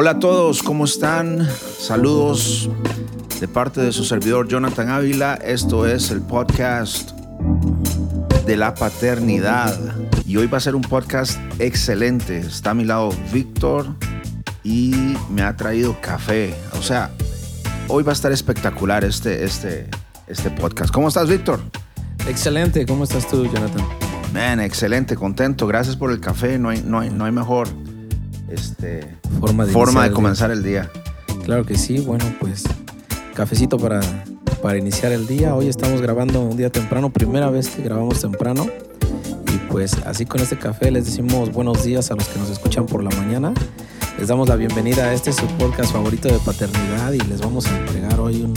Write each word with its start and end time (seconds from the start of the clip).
Hola 0.00 0.10
a 0.12 0.18
todos, 0.20 0.62
¿cómo 0.62 0.84
están? 0.84 1.44
Saludos 1.76 2.70
de 3.40 3.48
parte 3.48 3.80
de 3.80 3.90
su 3.90 4.04
servidor 4.04 4.46
Jonathan 4.46 4.90
Ávila. 4.90 5.34
Esto 5.34 5.88
es 5.88 6.12
el 6.12 6.20
podcast 6.20 7.10
de 8.46 8.56
la 8.56 8.74
paternidad. 8.76 9.76
Y 10.24 10.36
hoy 10.36 10.46
va 10.46 10.58
a 10.58 10.60
ser 10.60 10.76
un 10.76 10.82
podcast 10.82 11.40
excelente. 11.58 12.38
Está 12.38 12.70
a 12.70 12.74
mi 12.74 12.84
lado 12.84 13.10
Víctor 13.32 13.88
y 14.62 14.94
me 15.30 15.42
ha 15.42 15.56
traído 15.56 16.00
café. 16.00 16.54
O 16.78 16.82
sea, 16.82 17.10
hoy 17.88 18.04
va 18.04 18.12
a 18.12 18.14
estar 18.14 18.30
espectacular 18.30 19.02
este, 19.04 19.42
este, 19.42 19.88
este 20.28 20.48
podcast. 20.52 20.94
¿Cómo 20.94 21.08
estás, 21.08 21.28
Víctor? 21.28 21.58
Excelente, 22.28 22.86
¿cómo 22.86 23.02
estás 23.02 23.26
tú, 23.26 23.46
Jonathan? 23.46 23.84
Man, 24.32 24.60
excelente, 24.60 25.16
contento. 25.16 25.66
Gracias 25.66 25.96
por 25.96 26.12
el 26.12 26.20
café. 26.20 26.56
No 26.56 26.68
hay, 26.68 26.82
no 26.82 27.00
hay, 27.00 27.10
no 27.10 27.24
hay 27.24 27.32
mejor 27.32 27.66
este, 28.50 29.16
Forma 29.40 29.66
de, 29.66 29.72
forma 29.72 30.04
de 30.04 30.10
comenzar 30.10 30.50
el 30.50 30.62
día. 30.62 30.90
día. 30.92 31.02
Claro 31.44 31.64
que 31.64 31.76
sí, 31.76 32.00
bueno, 32.00 32.24
pues 32.40 32.64
cafecito 33.34 33.78
para, 33.78 34.00
para 34.62 34.78
iniciar 34.78 35.12
el 35.12 35.26
día. 35.26 35.54
Hoy 35.54 35.68
estamos 35.68 36.00
grabando 36.00 36.40
un 36.40 36.56
día 36.56 36.70
temprano, 36.70 37.10
primera 37.10 37.50
vez 37.50 37.68
que 37.68 37.82
grabamos 37.82 38.20
temprano. 38.20 38.66
Y 39.52 39.56
pues 39.70 39.96
así 40.06 40.26
con 40.26 40.40
este 40.40 40.58
café 40.58 40.90
les 40.90 41.06
decimos 41.06 41.52
buenos 41.52 41.84
días 41.84 42.10
a 42.10 42.14
los 42.14 42.26
que 42.28 42.38
nos 42.38 42.50
escuchan 42.50 42.86
por 42.86 43.02
la 43.02 43.10
mañana. 43.10 43.52
Les 44.18 44.28
damos 44.28 44.48
la 44.48 44.56
bienvenida 44.56 45.04
a 45.04 45.12
este 45.14 45.32
su 45.32 45.46
podcast 45.58 45.92
favorito 45.92 46.28
de 46.28 46.38
paternidad 46.40 47.12
y 47.12 47.20
les 47.20 47.40
vamos 47.40 47.66
a 47.66 47.78
entregar 47.78 48.18
hoy 48.18 48.42
un, 48.42 48.54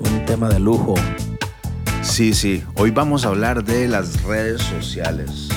un 0.00 0.24
tema 0.26 0.48
de 0.48 0.60
lujo. 0.60 0.94
Sí, 2.02 2.34
sí. 2.34 2.62
Hoy 2.76 2.90
vamos 2.90 3.24
a 3.24 3.28
hablar 3.28 3.64
de 3.64 3.88
las 3.88 4.22
redes 4.22 4.62
sociales. 4.62 5.48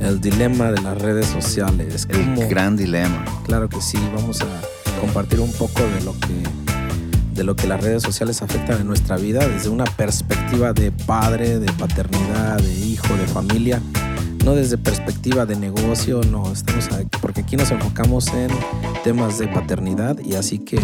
El 0.00 0.20
dilema 0.20 0.70
de 0.70 0.80
las 0.82 1.00
redes 1.00 1.26
sociales. 1.26 2.06
El 2.10 2.24
Cómo- 2.34 2.48
gran 2.48 2.76
dilema. 2.76 3.24
Claro 3.44 3.68
que 3.68 3.80
sí, 3.80 3.98
vamos 4.14 4.40
a 4.42 4.46
compartir 5.00 5.40
un 5.40 5.52
poco 5.52 5.82
de 5.82 6.02
lo 6.04 6.12
que 6.12 6.66
de 7.34 7.44
lo 7.44 7.54
que 7.54 7.66
las 7.66 7.82
redes 7.82 8.02
sociales 8.02 8.40
afectan 8.40 8.80
en 8.80 8.86
nuestra 8.86 9.18
vida 9.18 9.46
desde 9.46 9.68
una 9.68 9.84
perspectiva 9.84 10.72
de 10.72 10.90
padre, 10.90 11.58
de 11.58 11.70
paternidad, 11.72 12.56
de 12.56 12.74
hijo, 12.78 13.14
de 13.14 13.26
familia, 13.26 13.82
no 14.42 14.54
desde 14.54 14.78
perspectiva 14.78 15.44
de 15.44 15.54
negocio, 15.54 16.22
no, 16.30 16.50
estamos 16.50 16.90
aquí, 16.92 17.08
porque 17.20 17.42
aquí 17.42 17.56
nos 17.58 17.70
enfocamos 17.70 18.28
en 18.28 18.48
temas 19.04 19.38
de 19.38 19.48
paternidad 19.48 20.18
y 20.24 20.36
así 20.36 20.58
que 20.60 20.80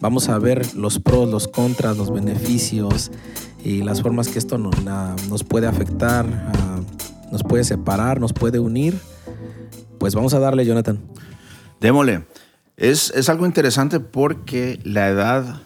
vamos 0.00 0.28
a 0.28 0.36
ver 0.40 0.74
los 0.74 0.98
pros, 0.98 1.28
los 1.30 1.46
contras, 1.46 1.96
los 1.96 2.12
beneficios 2.12 3.12
y 3.64 3.84
las 3.84 4.02
formas 4.02 4.26
que 4.26 4.40
esto 4.40 4.58
nos, 4.58 4.74
nos 5.28 5.44
puede 5.44 5.68
afectar, 5.68 6.26
nos 7.30 7.42
puede 7.42 7.64
separar, 7.64 8.20
nos 8.20 8.32
puede 8.32 8.58
unir. 8.58 8.98
Pues 9.98 10.14
vamos 10.14 10.34
a 10.34 10.38
darle, 10.38 10.64
Jonathan. 10.66 11.00
Démosle. 11.80 12.24
Es, 12.76 13.10
es 13.10 13.28
algo 13.28 13.46
interesante 13.46 14.00
porque 14.00 14.78
la 14.84 15.08
edad, 15.08 15.62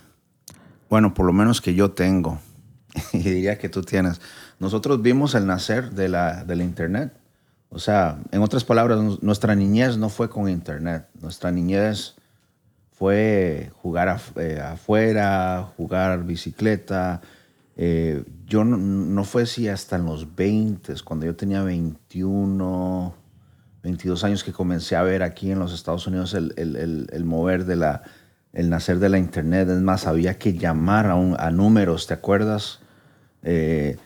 bueno, 0.89 1.13
por 1.15 1.27
lo 1.27 1.33
menos 1.33 1.61
que 1.61 1.75
yo 1.75 1.91
tengo, 1.91 2.39
y 3.13 3.19
diría 3.19 3.59
que 3.59 3.69
tú 3.69 3.83
tienes, 3.83 4.21
nosotros 4.61 5.03
vimos 5.03 5.35
el 5.35 5.47
nacer 5.47 5.91
de 5.91 6.09
la, 6.09 6.45
del 6.45 6.63
Internet. 6.63 7.13
O 7.71 7.79
sea, 7.79 8.19
en 8.31 8.43
otras 8.43 8.65
palabras, 8.65 8.99
nu- 9.01 9.19
nuestra 9.23 9.55
niñez 9.55 9.97
no 9.97 10.09
fue 10.09 10.29
con 10.29 10.49
Internet. 10.49 11.07
Nuestra 11.21 11.51
niñez 11.51 12.15
fue 12.93 13.71
jugar 13.83 14.21
eh, 14.37 14.61
afuera, 14.63 15.73
jugar 15.77 16.25
bicicleta. 16.25 17.21
Eh, 17.83 18.25
yo 18.47 18.63
no, 18.63 18.77
no 18.77 19.25
fue 19.25 19.45
así 19.45 19.67
hasta 19.67 19.97
en 19.97 20.05
los 20.05 20.37
20, 20.37 20.93
cuando 21.03 21.25
yo 21.25 21.35
tenía 21.35 21.63
21, 21.63 23.15
22 23.83 24.23
años 24.25 24.45
que 24.45 24.53
comencé 24.53 24.97
a 24.97 25.03
ver 25.03 25.23
aquí 25.23 25.51
en 25.51 25.59
los 25.59 25.73
Estados 25.73 26.07
Unidos 26.07 26.35
el, 26.35 26.53
el- 26.59 26.77
el- 26.77 27.09
el 27.11 27.25
mover 27.25 27.65
de 27.65 27.77
la, 27.77 28.03
el 28.53 28.69
nacer 28.69 28.99
de 28.99 29.09
la 29.09 29.19
internet. 29.19 29.67
Es 29.71 29.81
más, 29.81 30.07
había 30.07 30.37
que 30.39 30.53
llamar 30.53 31.07
a, 31.07 31.15
un- 31.15 31.37
a 31.41 31.51
números, 31.51 32.07
¿te 32.07 32.13
acuerdas? 32.13 32.81
Eh, 33.43 33.97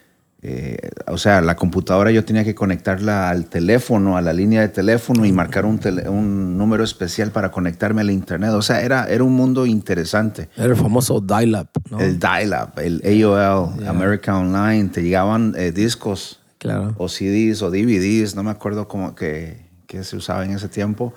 eh, 0.47 0.77
o 1.07 1.17
sea, 1.17 1.41
la 1.41 1.55
computadora 1.55 2.11
yo 2.11 2.23
tenía 2.23 2.43
que 2.43 2.53
conectarla 2.53 3.29
al 3.31 3.45
teléfono, 3.47 4.15
a 4.15 4.21
la 4.21 4.31
línea 4.31 4.61
de 4.61 4.67
teléfono 4.69 5.25
y 5.25 5.31
marcar 5.31 5.65
un, 5.65 5.79
tele- 5.79 6.07
un 6.07 6.55
número 6.55 6.83
especial 6.83 7.31
para 7.31 7.49
conectarme 7.49 8.01
al 8.01 8.11
internet. 8.11 8.51
O 8.51 8.61
sea, 8.61 8.81
era, 8.81 9.05
era 9.07 9.23
un 9.23 9.33
mundo 9.33 9.65
interesante. 9.65 10.49
Era 10.55 10.67
el 10.67 10.75
famoso 10.75 11.19
dial-up, 11.19 11.69
¿no? 11.89 11.99
El 11.99 12.19
dial-up, 12.19 12.77
el 12.79 13.01
AOL, 13.03 13.79
Yeah. 13.79 13.89
America 13.89 14.37
Online, 14.37 14.89
te 14.89 15.01
llegaban 15.01 15.55
eh, 15.57 15.71
discos 15.71 16.39
Claro. 16.59 16.93
o 16.97 17.07
CDs 17.09 17.61
o 17.63 17.71
DVDs, 17.71 18.35
no 18.35 18.43
me 18.43 18.51
acuerdo 18.51 18.87
cómo 18.87 19.15
que, 19.15 19.65
que 19.87 20.03
se 20.03 20.15
usaba 20.15 20.45
en 20.45 20.51
ese 20.51 20.67
tiempo, 20.69 21.13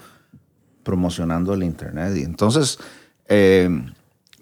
promocionando 0.82 1.52
el 1.54 1.62
Internet. 1.64 2.16
Y 2.16 2.22
entonces 2.22 2.78
eh, 3.28 3.68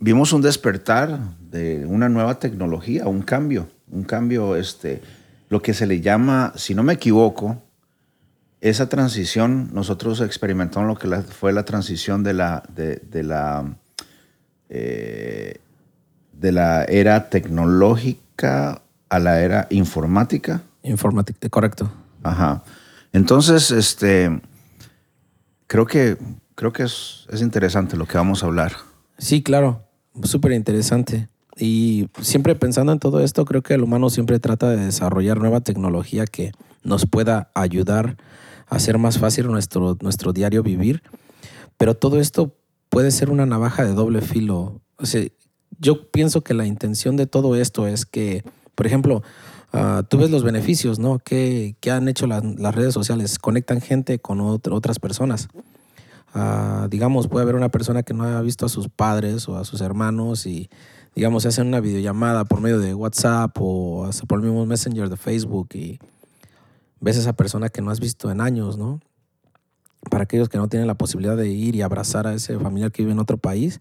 vimos 0.00 0.32
un 0.32 0.42
despertar 0.42 1.18
de 1.50 1.84
una 1.86 2.08
nueva 2.08 2.38
tecnología, 2.38 3.06
un 3.06 3.22
cambio, 3.22 3.68
un 3.96 4.04
cambio, 4.04 4.56
este, 4.56 5.00
lo 5.48 5.62
que 5.62 5.72
se 5.74 5.86
le 5.86 6.00
llama, 6.00 6.52
si 6.56 6.74
no 6.74 6.82
me 6.82 6.92
equivoco, 6.92 7.62
esa 8.60 8.88
transición, 8.88 9.70
nosotros 9.72 10.20
experimentamos 10.20 10.88
lo 10.88 10.96
que 10.96 11.08
la- 11.08 11.22
fue 11.22 11.52
la 11.52 11.64
transición 11.64 12.22
de 12.22 12.34
la, 12.34 12.62
de, 12.74 12.96
de 12.96 13.22
la, 13.22 13.76
eh, 14.68 15.60
de 16.32 16.52
la 16.52 16.84
era 16.84 17.28
tecnológica 17.30 18.82
a 19.08 19.18
la 19.18 19.40
era 19.40 19.66
informática. 19.70 20.62
Informática, 20.82 21.48
correcto. 21.48 21.90
Ajá. 22.22 22.62
Entonces, 23.12 23.70
este, 23.70 24.40
creo 25.66 25.86
que, 25.86 26.16
creo 26.54 26.72
que 26.72 26.82
es, 26.82 27.26
es 27.30 27.40
interesante 27.40 27.96
lo 27.96 28.06
que 28.06 28.18
vamos 28.18 28.42
a 28.42 28.46
hablar. 28.46 28.72
Sí, 29.18 29.42
claro. 29.42 29.82
Súper 30.22 30.52
interesante. 30.52 31.28
Y 31.58 32.08
siempre 32.20 32.54
pensando 32.54 32.92
en 32.92 32.98
todo 32.98 33.20
esto, 33.20 33.44
creo 33.44 33.62
que 33.62 33.74
el 33.74 33.82
humano 33.82 34.10
siempre 34.10 34.38
trata 34.38 34.68
de 34.70 34.76
desarrollar 34.84 35.38
nueva 35.38 35.60
tecnología 35.60 36.26
que 36.26 36.52
nos 36.82 37.06
pueda 37.06 37.50
ayudar 37.54 38.16
a 38.68 38.76
hacer 38.76 38.98
más 38.98 39.18
fácil 39.18 39.46
nuestro, 39.46 39.96
nuestro 40.02 40.32
diario 40.32 40.62
vivir. 40.62 41.02
Pero 41.78 41.94
todo 41.94 42.20
esto 42.20 42.54
puede 42.90 43.10
ser 43.10 43.30
una 43.30 43.46
navaja 43.46 43.84
de 43.84 43.94
doble 43.94 44.20
filo. 44.20 44.80
O 44.98 45.06
sea, 45.06 45.26
yo 45.78 46.10
pienso 46.10 46.42
que 46.42 46.54
la 46.54 46.66
intención 46.66 47.16
de 47.16 47.26
todo 47.26 47.56
esto 47.56 47.86
es 47.86 48.04
que, 48.06 48.44
por 48.74 48.86
ejemplo, 48.86 49.22
ah, 49.72 50.02
tú 50.08 50.18
ves 50.18 50.30
los 50.30 50.42
beneficios, 50.44 50.98
¿no? 50.98 51.18
que 51.18 51.74
han 51.90 52.08
hecho 52.08 52.26
las, 52.26 52.44
las 52.44 52.74
redes 52.74 52.92
sociales? 52.92 53.38
Conectan 53.38 53.80
gente 53.80 54.18
con 54.18 54.40
otro- 54.40 54.76
otras 54.76 54.98
personas. 54.98 55.48
Ah, 56.34 56.86
digamos, 56.90 57.28
puede 57.28 57.44
haber 57.44 57.54
una 57.54 57.70
persona 57.70 58.02
que 58.02 58.12
no 58.12 58.24
haya 58.24 58.42
visto 58.42 58.66
a 58.66 58.68
sus 58.68 58.88
padres 58.90 59.48
o 59.48 59.56
a 59.56 59.64
sus 59.64 59.80
hermanos 59.80 60.46
y, 60.46 60.68
digamos, 61.16 61.42
se 61.42 61.48
hacen 61.48 61.66
una 61.66 61.80
videollamada 61.80 62.44
por 62.44 62.60
medio 62.60 62.78
de 62.78 62.92
WhatsApp 62.92 63.56
o 63.58 64.08
por 64.28 64.38
el 64.38 64.44
mismo 64.44 64.66
Messenger 64.66 65.08
de 65.08 65.16
Facebook 65.16 65.70
y 65.72 65.98
ves 67.00 67.16
a 67.16 67.20
esa 67.20 67.32
persona 67.32 67.70
que 67.70 67.80
no 67.80 67.90
has 67.90 68.00
visto 68.00 68.30
en 68.30 68.42
años, 68.42 68.76
¿no? 68.76 69.00
Para 70.10 70.24
aquellos 70.24 70.50
que 70.50 70.58
no 70.58 70.68
tienen 70.68 70.86
la 70.86 70.98
posibilidad 70.98 71.34
de 71.34 71.48
ir 71.48 71.74
y 71.74 71.80
abrazar 71.80 72.26
a 72.26 72.34
ese 72.34 72.58
familiar 72.58 72.92
que 72.92 73.02
vive 73.02 73.12
en 73.12 73.18
otro 73.18 73.38
país, 73.38 73.80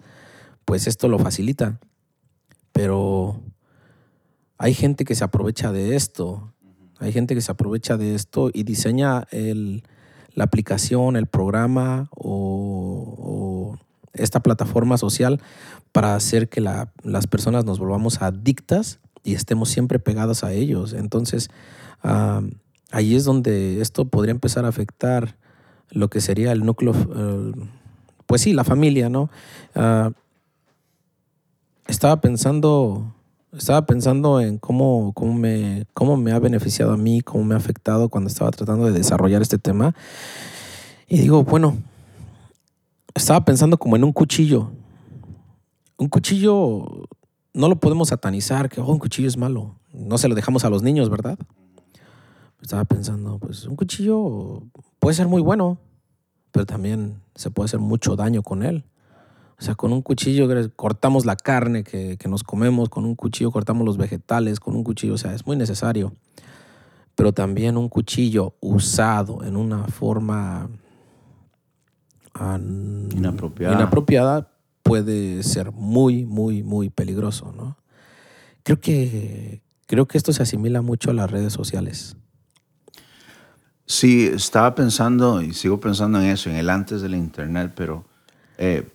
pues 0.64 0.88
esto 0.88 1.10
lo 1.10 1.20
facilita. 1.20 1.78
Pero 2.72 3.42
hay 4.58 4.74
gente 4.74 5.04
que 5.04 5.14
se 5.14 5.26
aprovecha 5.26 5.74
de 5.74 5.98
esto. 5.98 6.54
Hay 7.00 7.12
gente 7.12 7.36
que 7.36 7.42
se 7.42 7.52
aprovecha 7.52 7.98
de 7.98 8.16
esto 8.16 8.50
y 8.54 8.64
diseña 8.64 9.28
el, 9.32 9.84
la 10.36 10.46
aplicación, 10.46 11.18
el 11.18 11.28
programa 11.28 12.08
o 12.12 13.25
esta 14.16 14.42
plataforma 14.42 14.98
social 14.98 15.42
para 15.92 16.16
hacer 16.16 16.50
que 16.50 16.62
la- 16.62 16.92
las 17.04 17.28
personas 17.28 17.66
nos 17.66 17.80
volvamos 17.80 18.22
adictas 18.22 19.00
y 19.24 19.34
estemos 19.36 19.70
siempre 19.70 20.00
pegadas 20.00 20.44
a 20.44 20.52
ellos. 20.54 20.94
Entonces, 20.94 21.50
ah, 22.04 22.42
ahí 22.92 23.16
es 23.16 23.24
donde 23.26 23.82
esto 23.82 24.06
podría 24.06 24.32
empezar 24.32 24.66
a 24.66 24.70
afectar 24.70 25.36
lo 25.90 26.10
que 26.10 26.22
sería 26.22 26.52
el 26.52 26.66
núcleo, 26.66 26.94
pues 28.26 28.42
sí, 28.42 28.54
la 28.54 28.64
familia, 28.64 29.10
¿no? 29.10 29.30
Ah, 29.76 30.12
estaba 31.88 32.20
pensando, 32.22 33.14
estaba 33.56 33.86
pensando 33.86 34.42
en 34.42 34.58
cómo, 34.58 35.14
cómo, 35.14 35.34
me, 35.34 35.86
cómo 35.94 36.18
me 36.18 36.32
ha 36.32 36.40
beneficiado 36.40 36.92
a 36.94 36.98
mí, 36.98 37.22
cómo 37.22 37.44
me 37.44 37.54
ha 37.54 37.58
afectado 37.58 38.10
cuando 38.10 38.28
estaba 38.30 38.52
tratando 38.52 38.86
de 38.86 38.92
desarrollar 38.92 39.42
este 39.42 39.58
tema. 39.58 39.96
Y 41.08 41.20
digo, 41.20 41.44
bueno, 41.44 41.78
estaba 43.16 43.46
pensando 43.46 43.78
como 43.78 43.96
en 43.96 44.04
un 44.04 44.12
cuchillo. 44.12 44.72
Un 45.98 46.10
cuchillo 46.10 47.08
no 47.54 47.70
lo 47.70 47.80
podemos 47.80 48.10
satanizar, 48.10 48.70
que 48.70 48.82
oh, 48.82 48.88
un 48.88 49.00
cuchillo 49.00 49.28
es 49.28 49.38
malo. 49.38 49.80
No 49.94 50.18
se 50.18 50.28
lo 50.28 50.36
dejamos 50.36 50.66
a 50.66 50.70
los 50.70 50.84
niños, 50.84 51.10
¿verdad? 51.10 51.40
Estaba 52.62 52.84
pensando, 52.84 53.40
pues 53.40 53.66
un 53.66 53.76
cuchillo 53.76 54.64
puede 55.00 55.16
ser 55.16 55.28
muy 55.28 55.42
bueno, 55.42 55.78
pero 56.52 56.66
también 56.66 57.22
se 57.36 57.50
puede 57.50 57.66
hacer 57.66 57.80
mucho 57.80 58.16
daño 58.16 58.44
con 58.44 58.64
él. 58.64 58.84
O 59.58 59.62
sea, 59.62 59.76
con 59.76 59.94
un 59.94 60.02
cuchillo 60.02 60.50
cortamos 60.76 61.26
la 61.26 61.38
carne 61.38 61.86
que, 61.86 62.18
que 62.18 62.28
nos 62.28 62.44
comemos, 62.44 62.90
con 62.90 63.06
un 63.06 63.16
cuchillo 63.16 63.52
cortamos 63.52 63.86
los 63.86 63.98
vegetales, 63.98 64.60
con 64.60 64.76
un 64.76 64.84
cuchillo, 64.84 65.14
o 65.14 65.18
sea, 65.18 65.34
es 65.34 65.46
muy 65.46 65.56
necesario. 65.56 66.14
Pero 67.16 67.32
también 67.32 67.78
un 67.78 67.88
cuchillo 67.88 68.56
usado 68.60 69.44
en 69.44 69.56
una 69.56 69.88
forma 69.88 70.70
Inapropiada. 73.16 73.76
inapropiada 73.76 74.52
puede 74.84 75.42
ser 75.44 75.72
muy, 75.72 76.26
muy, 76.26 76.62
muy 76.64 76.90
peligroso, 76.90 77.54
¿no? 77.56 77.78
Creo 78.64 78.80
que, 78.80 79.62
creo 79.88 80.08
que 80.08 80.18
esto 80.18 80.34
se 80.34 80.44
asimila 80.44 80.82
mucho 80.82 81.12
a 81.12 81.14
las 81.14 81.32
redes 81.32 81.54
sociales. 81.54 82.18
Sí, 83.88 84.26
estaba 84.26 84.74
pensando 84.74 85.42
y 85.42 85.54
sigo 85.54 85.80
pensando 85.80 86.20
en 86.20 86.26
eso, 86.26 86.50
en 86.50 86.56
el 86.56 86.70
antes 86.70 87.02
del 87.02 87.16
Internet, 87.16 87.74
pero, 87.76 88.06
eh, 88.58 88.92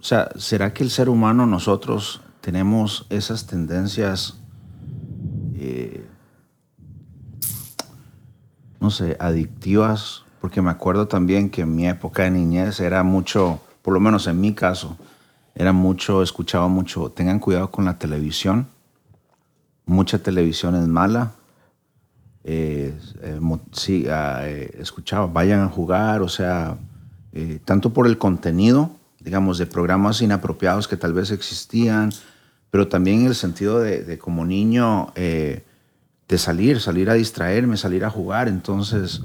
o 0.00 0.02
sea, 0.02 0.30
¿será 0.36 0.72
que 0.72 0.84
el 0.84 0.90
ser 0.90 1.08
humano, 1.08 1.46
nosotros, 1.46 2.20
tenemos 2.40 3.06
esas 3.10 3.46
tendencias, 3.46 4.40
eh, 5.54 6.06
no 8.80 8.90
sé, 8.90 9.16
adictivas? 9.18 10.24
Porque 10.40 10.62
me 10.62 10.70
acuerdo 10.70 11.08
también 11.08 11.50
que 11.50 11.62
en 11.62 11.74
mi 11.74 11.88
época 11.88 12.24
de 12.24 12.30
niñez 12.30 12.80
era 12.80 13.02
mucho, 13.02 13.60
por 13.82 13.94
lo 13.94 14.00
menos 14.00 14.26
en 14.26 14.40
mi 14.40 14.54
caso, 14.54 14.96
era 15.54 15.72
mucho, 15.72 16.22
escuchaba 16.22 16.68
mucho, 16.68 17.10
tengan 17.10 17.40
cuidado 17.40 17.70
con 17.70 17.84
la 17.84 17.98
televisión, 17.98 18.68
mucha 19.86 20.18
televisión 20.18 20.76
es 20.76 20.86
mala 20.86 21.32
eh, 22.50 22.94
eh, 23.20 23.40
sí, 23.72 24.06
ah, 24.08 24.40
eh, 24.44 24.74
escuchaba, 24.80 25.26
vayan 25.26 25.60
a 25.60 25.68
jugar, 25.68 26.22
o 26.22 26.28
sea, 26.28 26.78
tanto 27.66 27.92
por 27.92 28.06
el 28.06 28.16
contenido, 28.16 28.90
digamos, 29.20 29.58
de 29.58 29.66
programas 29.66 30.22
inapropiados 30.22 30.88
que 30.88 30.96
tal 30.96 31.12
vez 31.12 31.30
existían, 31.30 32.10
pero 32.70 32.88
también 32.88 33.20
en 33.20 33.26
el 33.26 33.34
sentido 33.34 33.78
de, 33.80 34.18
como 34.18 34.46
niño, 34.46 35.12
de 35.14 35.62
salir, 36.38 36.80
salir 36.80 37.10
a 37.10 37.14
distraerme, 37.14 37.76
salir 37.76 38.04
a 38.04 38.10
jugar. 38.10 38.48
Entonces, 38.48 39.20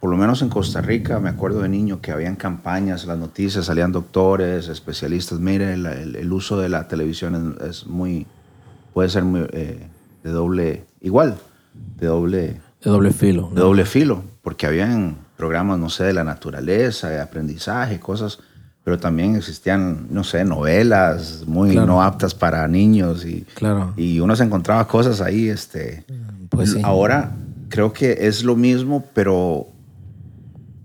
por 0.00 0.10
lo 0.10 0.16
menos 0.16 0.42
en 0.42 0.48
Costa 0.48 0.80
Rica, 0.80 1.20
me 1.20 1.28
acuerdo 1.28 1.60
de 1.60 1.68
niño 1.68 2.00
que 2.00 2.12
habían 2.12 2.36
campañas, 2.36 3.06
las 3.06 3.18
noticias, 3.18 3.66
salían 3.66 3.92
doctores, 3.92 4.68
especialistas. 4.68 5.38
Mire, 5.38 5.74
el, 5.74 6.32
uso 6.32 6.58
de 6.58 6.68
la 6.68 6.88
televisión 6.88 7.56
es, 7.60 7.68
es 7.68 7.86
muy, 7.86 8.26
puede 8.92 9.08
ser 9.08 9.24
muy, 9.24 9.40
de 9.40 10.30
doble, 10.32 10.84
igual 11.00 11.36
de 11.98 12.06
doble... 12.06 12.60
De 12.82 12.90
doble 12.90 13.12
filo. 13.12 13.50
De 13.54 13.60
doble 13.60 13.84
filo, 13.84 14.22
porque 14.42 14.66
habían 14.66 15.16
programas, 15.36 15.78
no 15.78 15.88
sé, 15.90 16.04
de 16.04 16.12
la 16.12 16.24
naturaleza, 16.24 17.08
de 17.08 17.20
aprendizaje, 17.20 17.98
cosas, 17.98 18.38
pero 18.84 18.98
también 18.98 19.34
existían, 19.34 20.06
no 20.10 20.24
sé, 20.24 20.44
novelas 20.44 21.44
muy 21.46 21.74
no 21.74 22.02
aptas 22.02 22.34
para 22.34 22.66
niños 22.68 23.24
y, 23.24 23.42
claro. 23.54 23.92
y 23.96 24.20
uno 24.20 24.36
se 24.36 24.44
encontraba 24.44 24.86
cosas 24.86 25.20
ahí, 25.20 25.48
este... 25.48 26.04
Pues 26.48 26.76
Ahora 26.84 27.32
creo 27.68 27.92
que 27.92 28.26
es 28.26 28.44
lo 28.44 28.56
mismo, 28.56 29.04
pero 29.14 29.68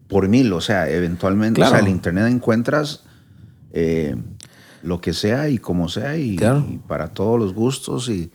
por 0.07 0.27
mil, 0.27 0.51
o 0.53 0.61
sea, 0.61 0.89
eventualmente, 0.89 1.63
o 1.63 1.67
sea, 1.67 1.79
el 1.79 1.87
Internet 1.87 2.27
encuentras 2.27 3.03
eh, 3.71 4.15
lo 4.83 4.99
que 4.99 5.13
sea 5.13 5.49
y 5.49 5.57
como 5.57 5.87
sea 5.89 6.17
y, 6.17 6.35
y, 6.35 6.79
para 6.87 7.09
todos 7.09 7.39
los 7.39 7.53
gustos 7.53 8.09
y 8.09 8.31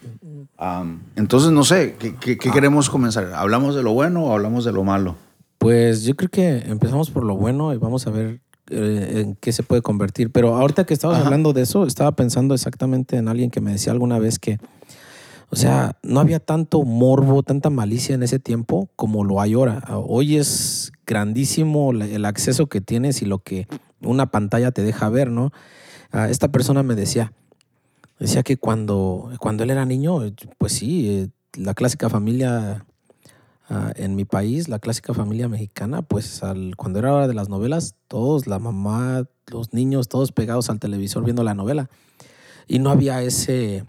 entonces, 1.17 1.51
no 1.51 1.65
sé, 1.65 1.97
¿qué, 1.99 2.15
ah. 2.33 2.53
queremos 2.53 2.89
comenzar? 2.89 3.33
¿Hablamos 3.35 3.75
de 3.75 3.83
lo 3.83 3.93
bueno 3.93 4.25
o 4.25 4.33
hablamos 4.33 4.65
de 4.65 4.73
lo 4.73 4.85
malo? 4.85 5.17
Pues 5.59 6.05
yo 6.05 6.17
creo 6.17 6.31
que 6.31 6.59
empezamos 6.71 7.11
por 7.11 7.25
lo 7.25 7.37
bueno 7.37 7.73
y 7.73 7.79
vamos 7.79 8.07
a 8.07 8.11
ver 8.11 8.41
eh, 8.71 9.23
en 9.23 9.37
qué 9.37 9.53
se 9.53 9.63
puede 9.63 9.83
convertir. 9.83 10.31
Pero 10.31 10.57
ahorita 10.57 10.85
que 10.85 10.95
estabas 10.95 11.25
hablando 11.25 11.53
de 11.53 11.63
eso, 11.63 11.87
estaba 11.87 12.13
pensando 12.13 12.55
exactamente 12.55 13.17
en 13.17 13.29
alguien 13.29 13.51
que 13.51 13.61
me 13.61 13.73
decía 13.73 13.93
alguna 13.93 14.19
vez 14.19 14.39
que, 14.39 14.59
o 15.51 15.57
sea, 15.57 15.97
no 16.03 16.21
había 16.21 16.41
tanto 16.41 16.83
morbo, 16.83 17.43
tanta 17.43 17.71
malicia 17.71 18.15
en 18.15 18.23
ese 18.23 18.39
tiempo 18.39 18.89
como 18.97 19.25
lo 19.25 19.41
hay 19.41 19.55
ahora. 19.55 19.85
Hoy 19.91 20.37
es 20.37 20.93
grandísimo 21.07 21.93
el 21.93 22.25
acceso 22.25 22.67
que 22.67 22.81
tienes 22.81 23.23
y 23.23 23.27
lo 23.27 23.39
que 23.39 23.69
una 24.01 24.31
pantalla 24.31 24.73
te 24.73 24.83
deja 24.83 25.09
ver, 25.09 25.31
¿no? 25.31 25.53
Ah, 26.11 26.29
esta 26.29 26.49
persona 26.49 26.83
me 26.83 26.95
decía, 26.95 27.33
Decía 28.19 28.43
que 28.43 28.57
cuando, 28.57 29.31
cuando 29.41 29.65
él 29.65 29.71
era 29.71 29.85
niño, 29.85 30.21
pues 30.57 30.73
sí, 30.73 31.09
eh, 31.09 31.29
la 31.55 31.75
clásica 31.75 32.09
familia 32.09 32.87
ah, 33.69 33.93
en 33.95 34.17
mi 34.17 34.25
país, 34.25 34.69
la 34.69 34.79
clásica 34.79 35.13
familia 35.13 35.49
mexicana, 35.49 36.01
pues 36.01 36.43
al, 36.43 36.77
cuando 36.77 36.99
era 36.99 37.13
hora 37.13 37.29
de 37.29 37.35
las 37.35 37.51
novelas, 37.51 37.95
todos, 38.09 38.47
la 38.47 38.59
mamá, 38.59 39.25
los 39.49 39.75
niños, 39.75 40.09
todos 40.09 40.33
pegados 40.33 40.71
al 40.71 40.79
televisor 40.79 41.25
viendo 41.25 41.45
la 41.45 41.55
novela. 41.55 41.91
Y 42.67 42.79
no 42.79 42.91
había 42.91 43.23
ese, 43.23 43.85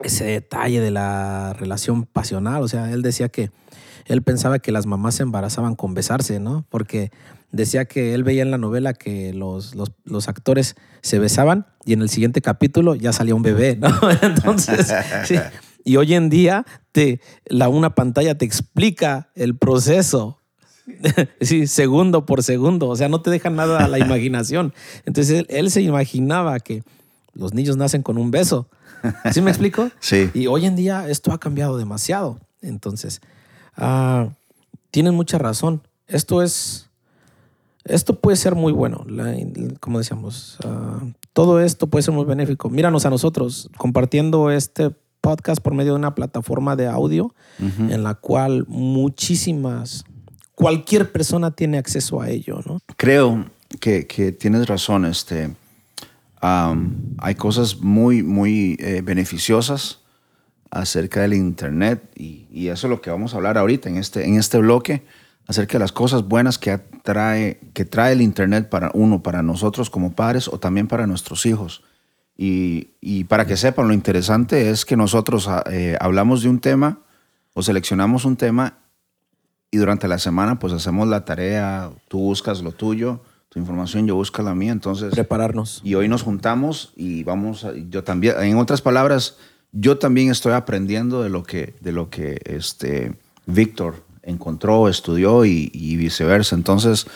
ese 0.00 0.24
detalle 0.24 0.80
de 0.80 0.90
la 0.90 1.52
relación 1.54 2.04
pasional. 2.04 2.62
O 2.62 2.68
sea, 2.68 2.92
él 2.92 3.02
decía 3.02 3.28
que 3.28 3.50
él 4.06 4.22
pensaba 4.22 4.58
que 4.58 4.72
las 4.72 4.86
mamás 4.86 5.16
se 5.16 5.22
embarazaban 5.22 5.76
con 5.76 5.94
besarse, 5.94 6.40
¿no? 6.40 6.64
Porque 6.68 7.10
decía 7.52 7.84
que 7.84 8.14
él 8.14 8.24
veía 8.24 8.42
en 8.42 8.50
la 8.50 8.58
novela 8.58 8.92
que 8.92 9.32
los, 9.32 9.74
los, 9.74 10.28
actores 10.28 10.74
se 11.02 11.18
besaban 11.18 11.66
y 11.84 11.92
en 11.92 12.02
el 12.02 12.08
siguiente 12.08 12.40
capítulo 12.40 12.94
ya 12.96 13.12
salía 13.12 13.34
un 13.34 13.42
bebé, 13.42 13.76
¿no? 13.76 13.88
Entonces, 14.22 14.92
sí. 15.24 15.36
Y 15.84 15.96
hoy 15.96 16.14
en 16.14 16.30
día 16.30 16.64
te, 16.92 17.20
la, 17.46 17.68
una 17.68 17.94
pantalla 17.94 18.36
te 18.36 18.44
explica 18.44 19.30
el 19.34 19.56
proceso. 19.56 20.40
Sí, 21.40 21.66
segundo 21.68 22.26
por 22.26 22.42
segundo. 22.42 22.88
O 22.88 22.96
sea, 22.96 23.08
no 23.08 23.22
te 23.22 23.30
deja 23.30 23.50
nada 23.50 23.84
a 23.84 23.88
la 23.88 23.98
imaginación. 23.98 24.74
Entonces 25.04 25.40
él, 25.40 25.46
él 25.50 25.70
se 25.70 25.82
imaginaba 25.82 26.58
que 26.60 26.82
los 27.34 27.52
niños 27.54 27.76
nacen 27.76 28.02
con 28.02 28.18
un 28.18 28.30
beso. 28.30 28.68
¿Sí 29.32 29.40
me 29.40 29.50
explico? 29.50 29.90
Sí. 30.00 30.30
Y 30.34 30.46
hoy 30.46 30.66
en 30.66 30.76
día 30.76 31.08
esto 31.08 31.32
ha 31.32 31.40
cambiado 31.40 31.76
demasiado. 31.78 32.38
Entonces, 32.62 33.20
ah, 33.76 34.28
tienen 34.90 35.14
mucha 35.14 35.38
razón. 35.38 35.82
Esto 36.06 36.42
es 36.42 36.88
esto 37.84 38.18
puede 38.18 38.36
ser 38.36 38.54
muy 38.54 38.72
bueno, 38.72 39.06
como 39.80 39.98
decíamos, 39.98 40.56
ah, 40.64 41.02
todo 41.32 41.60
esto 41.60 41.86
puede 41.86 42.02
ser 42.02 42.14
muy 42.14 42.24
benéfico. 42.24 42.70
Míranos 42.70 43.04
a 43.04 43.10
nosotros 43.10 43.68
compartiendo 43.76 44.50
este 44.50 44.90
podcast 45.20 45.62
por 45.62 45.74
medio 45.74 45.92
de 45.92 45.98
una 45.98 46.14
plataforma 46.14 46.76
de 46.76 46.86
audio 46.86 47.34
en 47.58 48.02
la 48.02 48.14
cual 48.14 48.64
muchísimas, 48.68 50.04
cualquier 50.54 51.12
persona 51.12 51.50
tiene 51.50 51.78
acceso 51.78 52.20
a 52.20 52.28
ello, 52.28 52.60
¿no? 52.66 52.78
Creo 52.96 53.46
que, 53.80 54.36
tienes 54.38 54.66
razón, 54.66 55.04
este, 55.04 55.50
hay 56.44 57.34
cosas 57.36 57.80
muy, 57.80 58.22
muy 58.22 58.76
eh, 58.80 59.00
beneficiosas 59.02 60.00
acerca 60.70 61.22
del 61.22 61.34
Internet 61.34 62.10
y, 62.16 62.46
y, 62.50 62.68
eso 62.68 62.86
es 62.86 62.90
lo 62.90 63.00
que 63.00 63.10
vamos 63.10 63.32
a 63.32 63.36
hablar 63.36 63.56
ahorita 63.56 63.88
en 63.88 63.96
este, 63.96 64.26
en 64.26 64.36
este 64.36 64.58
bloque 64.58 65.04
acerca 65.46 65.74
de 65.74 65.78
las 65.80 65.92
cosas 65.92 66.26
buenas 66.26 66.58
que 66.58 66.78
trae, 67.02 67.60
que 67.72 67.84
trae 67.84 68.12
el 68.12 68.22
Internet 68.22 68.68
para 68.68 68.90
uno, 68.94 69.22
para 69.22 69.42
nosotros 69.42 69.90
como 69.90 70.14
padres 70.14 70.48
o 70.48 70.58
también 70.58 70.88
para 70.88 71.06
nuestros 71.06 71.46
hijos. 71.46 71.82
Y, 72.36 73.24
para 73.24 73.46
que 73.46 73.56
sepan, 73.56 73.86
lo 73.86 73.94
interesante 73.94 74.70
es 74.70 74.84
que 74.84 74.96
nosotros 74.96 75.46
ah, 75.46 75.62
eh, 75.70 75.96
hablamos 76.00 76.42
de 76.42 76.48
un 76.48 76.58
tema 76.58 76.98
o 77.54 77.62
seleccionamos 77.62 78.24
un 78.24 78.36
tema 78.36 78.78
y 79.70 79.76
durante 79.76 80.08
la 80.08 80.18
semana 80.18 80.58
pues 80.58 80.72
hacemos 80.72 81.06
la 81.06 81.24
tarea, 81.24 81.90
tú 82.08 82.18
buscas 82.18 82.62
lo 82.62 82.72
tuyo, 82.72 83.22
tu 83.54 83.60
información, 83.60 84.04
yo 84.08 84.16
busco 84.16 84.42
la 84.42 84.52
mía, 84.52 84.72
entonces... 84.72 85.12
Prepararnos. 85.12 85.80
Y 85.84 85.94
hoy 85.94 86.08
nos 86.08 86.24
juntamos 86.24 86.92
y 86.96 87.22
vamos, 87.22 87.64
yo 87.88 88.02
también, 88.02 88.34
en 88.40 88.58
otras 88.58 88.82
palabras, 88.82 89.36
yo 89.70 89.96
también 89.96 90.28
estoy 90.28 90.54
aprendiendo 90.54 91.22
de 91.22 91.28
lo 91.28 91.44
que, 91.44 91.76
de 91.80 91.92
lo 91.92 92.10
que 92.10 92.40
este, 92.46 93.16
Víctor 93.46 94.02
encontró, 94.24 94.88
estudió 94.88 95.44
y, 95.44 95.70
viceversa. 95.96 96.56
Entonces, 96.56 97.06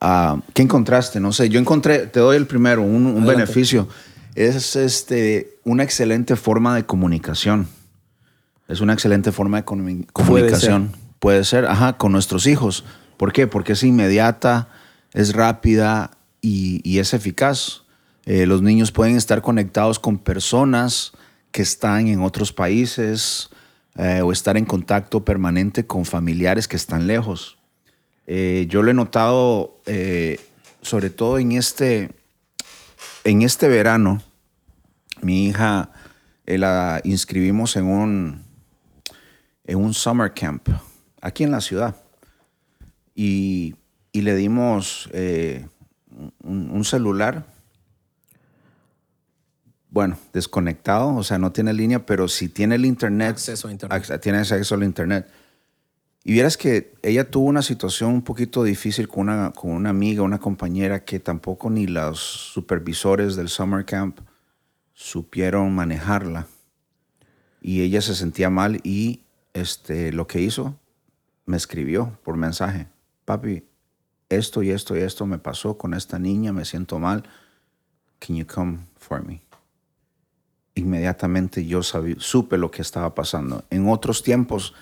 uh, 0.00 0.40
¿qué 0.54 0.62
encontraste? 0.62 1.20
No 1.20 1.30
sé, 1.30 1.50
yo 1.50 1.60
encontré, 1.60 2.06
te 2.06 2.20
doy 2.20 2.38
el 2.38 2.46
primero, 2.46 2.80
un, 2.80 3.26
beneficio. 3.26 3.86
Es 4.34 4.76
este, 4.76 5.58
una 5.62 5.82
excelente 5.82 6.36
forma 6.36 6.74
de 6.74 6.86
comunicación. 6.86 7.68
Es 8.66 8.80
una 8.80 8.94
excelente 8.94 9.30
forma 9.30 9.58
de 9.58 9.64
comunicación. 9.66 10.92
Puede 11.18 11.44
ser. 11.44 11.66
ajá, 11.66 11.98
con 11.98 12.12
nuestros 12.12 12.46
hijos. 12.46 12.82
¿Por 13.18 13.34
qué? 13.34 13.46
Porque 13.46 13.74
es 13.74 13.82
inmediata, 13.82 14.70
es 15.12 15.34
rápida 15.34 16.16
y, 16.40 16.98
es 16.98 17.14
eficaz. 17.14 17.82
Eh, 18.24 18.46
los 18.46 18.62
niños 18.62 18.92
pueden 18.92 19.16
estar 19.16 19.42
conectados 19.42 19.98
con 19.98 20.18
personas 20.18 21.12
que 21.50 21.62
están 21.62 22.08
en 22.08 22.22
otros 22.22 22.52
países, 22.52 23.50
eh, 23.96 24.22
o 24.22 24.32
estar 24.32 24.56
en 24.56 24.64
contacto 24.64 25.24
permanente 25.24 25.86
con 25.86 26.04
familiares 26.04 26.66
que 26.66 26.76
están 26.76 27.06
lejos. 27.06 27.58
Eh, 28.26 28.66
yo 28.68 28.82
lo 28.82 28.90
he 28.90 28.94
notado, 28.94 29.80
sobre 30.80 31.10
todo 31.10 31.38
en 31.38 31.52
este, 31.52 32.10
en 33.24 33.42
este 33.42 33.68
verano, 33.68 34.22
mi 35.20 35.46
hija 35.46 35.90
la 36.46 37.00
inscribimos 37.04 37.76
en 37.76 37.84
un, 37.84 38.44
en 39.64 39.78
un 39.78 39.94
summer 39.94 40.32
camp 40.32 40.68
aquí 41.20 41.44
en 41.44 41.50
la 41.50 41.60
ciudad 41.60 41.96
y, 43.14 43.74
le 44.20 44.36
dimos 44.36 45.08
un 46.44 46.84
celular 46.84 47.46
bueno, 49.92 50.18
desconectado, 50.32 51.14
o 51.14 51.22
sea, 51.22 51.36
no 51.36 51.52
tiene 51.52 51.74
línea, 51.74 52.06
pero 52.06 52.26
si 52.26 52.48
tiene 52.48 52.76
el 52.76 52.86
internet, 52.86 53.32
acceso 53.32 53.68
a 53.68 53.72
internet. 53.72 54.20
tiene 54.22 54.38
acceso 54.38 54.74
al 54.74 54.84
internet. 54.84 55.28
Y 56.24 56.32
vieras 56.32 56.56
que 56.56 56.94
ella 57.02 57.30
tuvo 57.30 57.44
una 57.44 57.60
situación 57.60 58.10
un 58.10 58.22
poquito 58.22 58.64
difícil 58.64 59.06
con 59.06 59.28
una, 59.28 59.50
con 59.50 59.72
una 59.72 59.90
amiga, 59.90 60.22
una 60.22 60.38
compañera 60.38 61.04
que 61.04 61.20
tampoco 61.20 61.68
ni 61.68 61.86
los 61.86 62.20
supervisores 62.20 63.36
del 63.36 63.50
summer 63.50 63.84
camp 63.84 64.20
supieron 64.94 65.74
manejarla. 65.74 66.46
Y 67.60 67.82
ella 67.82 68.00
se 68.00 68.14
sentía 68.14 68.48
mal 68.48 68.80
y 68.84 69.20
este, 69.52 70.10
lo 70.10 70.26
que 70.26 70.40
hizo, 70.40 70.74
me 71.44 71.58
escribió 71.58 72.18
por 72.24 72.38
mensaje, 72.38 72.86
papi, 73.26 73.64
esto 74.36 74.62
y 74.62 74.70
esto 74.70 74.96
y 74.96 75.00
esto 75.00 75.26
me 75.26 75.38
pasó 75.38 75.78
con 75.78 75.94
esta 75.94 76.18
niña, 76.18 76.52
me 76.52 76.64
siento 76.64 76.98
mal, 76.98 77.24
can 78.18 78.36
you 78.36 78.46
come 78.46 78.78
for 78.98 79.24
me? 79.24 79.42
Inmediatamente 80.74 81.66
yo 81.66 81.82
supe 81.82 82.56
lo 82.56 82.70
que 82.70 82.82
estaba 82.82 83.14
pasando. 83.14 83.64
En 83.70 83.88
otros 83.88 84.22
tiempos, 84.22 84.74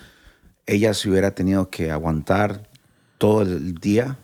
ella 0.65 0.93
se 0.93 1.09
hubiera 1.09 1.35
tenido 1.35 1.69
que 1.69 1.91
aguantar 1.91 2.69
todo 3.17 3.41
el 3.41 3.75
día. 3.75 4.17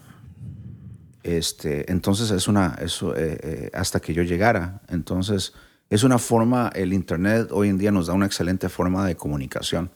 Este, 1.24 1.92
entonces 1.92 2.32
es 2.32 2.48
una, 2.48 2.78
eso, 2.80 3.16
eh, 3.16 3.38
eh, 3.44 3.72
hasta 3.74 4.00
que 4.00 4.14
yo 4.14 4.24
llegara. 4.24 4.82
Entonces 4.88 5.54
es 5.90 6.04
una 6.04 6.20
forma, 6.20 6.72
el 6.74 6.94
Internet 6.94 7.50
hoy 7.52 7.70
en 7.70 7.78
día 7.78 7.92
nos 7.92 8.08
da 8.08 8.14
una 8.14 8.26
excelente 8.26 8.70
forma 8.70 9.06
de 9.06 9.16
comunicación. 9.16 9.92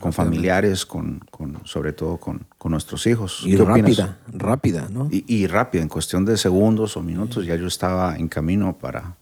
Con 0.00 0.12
familiares, 0.12 0.86
con, 0.86 1.20
con, 1.30 1.60
sobre 1.64 1.92
todo 1.92 2.18
con, 2.18 2.46
con 2.58 2.72
nuestros 2.72 3.06
hijos. 3.06 3.42
Y 3.44 3.56
rápida, 3.56 4.18
rápida, 4.28 4.88
¿no? 4.88 5.08
Y, 5.10 5.24
y, 5.26 5.46
rápida, 5.46 5.82
en 5.82 5.88
cuestión 5.88 6.24
de 6.24 6.36
segundos 6.36 6.96
o 6.96 7.02
minutos 7.02 7.44
ya 7.44 7.56
yo 7.56 7.66
estaba 7.66 8.16
en 8.16 8.28
camino 8.28 8.78
para, 8.78 9.16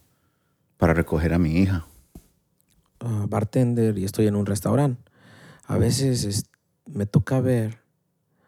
para 0.76 0.94
recoger 0.94 1.32
a 1.32 1.38
mi 1.38 1.58
hija. 1.58 1.86
Uh, 3.00 3.26
bartender 3.26 3.96
y 3.98 4.04
estoy 4.04 4.26
en 4.26 4.36
un 4.36 4.46
restaurante. 4.46 5.00
A 5.66 5.78
veces 5.78 6.44
me 6.86 7.06
toca 7.06 7.40
ver, 7.40 7.78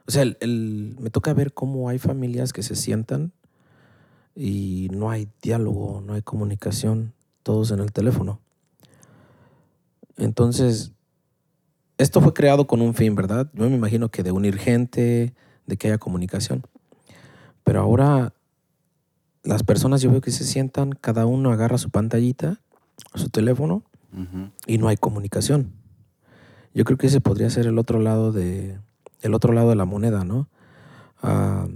o 0.07 0.11
sea, 0.11 0.23
el, 0.23 0.97
me 1.01 1.11
toca 1.11 1.33
ver 1.33 1.55
cómo 1.55 1.89
hay 1.89 1.99
familias 1.99 2.53
que 2.53 2.63
se 2.63 2.77
sientan 2.77 3.33
y 4.37 4.89
no 4.93 5.11
hay 5.11 5.29
diálogo, 5.43 6.03
no 6.05 6.15
hay 6.15 6.23
comunicación, 6.23 7.15
todos 7.43 7.71
en 7.71 7.81
el 7.81 7.93
teléfono. 7.93 8.41
Entonces, 10.17 10.94
esto 11.99 12.21
fue 12.21 12.35
creado 12.35 12.67
con 12.67 12.81
un 12.81 12.95
fin, 12.95 13.15
¿verdad? 13.15 13.51
Yo 13.55 13.69
me 13.69 13.77
imagino 13.77 14.11
que 14.11 14.23
de 14.23 14.33
unir 14.33 14.59
gente, 14.59 15.35
de 15.67 15.77
que 15.77 15.89
haya 15.89 15.99
comunicación. 15.99 16.63
Pero 17.63 17.81
ahora 17.81 18.35
las 19.43 19.63
personas 19.63 20.03
yo 20.03 20.11
veo 20.11 20.21
que 20.21 20.31
se 20.31 20.45
sientan, 20.45 20.93
cada 20.93 21.27
uno 21.27 21.53
agarra 21.53 21.79
su 21.79 21.91
pantallita, 21.91 22.61
su 23.15 23.29
teléfono, 23.29 23.83
y 24.67 24.79
no 24.79 24.87
hay 24.87 24.97
comunicación. 24.97 25.73
Yo 26.73 26.85
creo 26.85 26.97
que 26.97 27.09
ese 27.09 27.21
podría 27.21 27.51
ser 27.51 27.67
el 27.67 27.79
otro 27.79 27.99
lado 27.99 28.31
de, 28.31 28.79
el 29.23 29.35
otro 29.35 29.53
lado 29.53 29.71
de 29.71 29.77
la 29.77 29.87
moneda, 29.87 30.25
¿no? 30.25 30.49
Ah, 31.21 31.67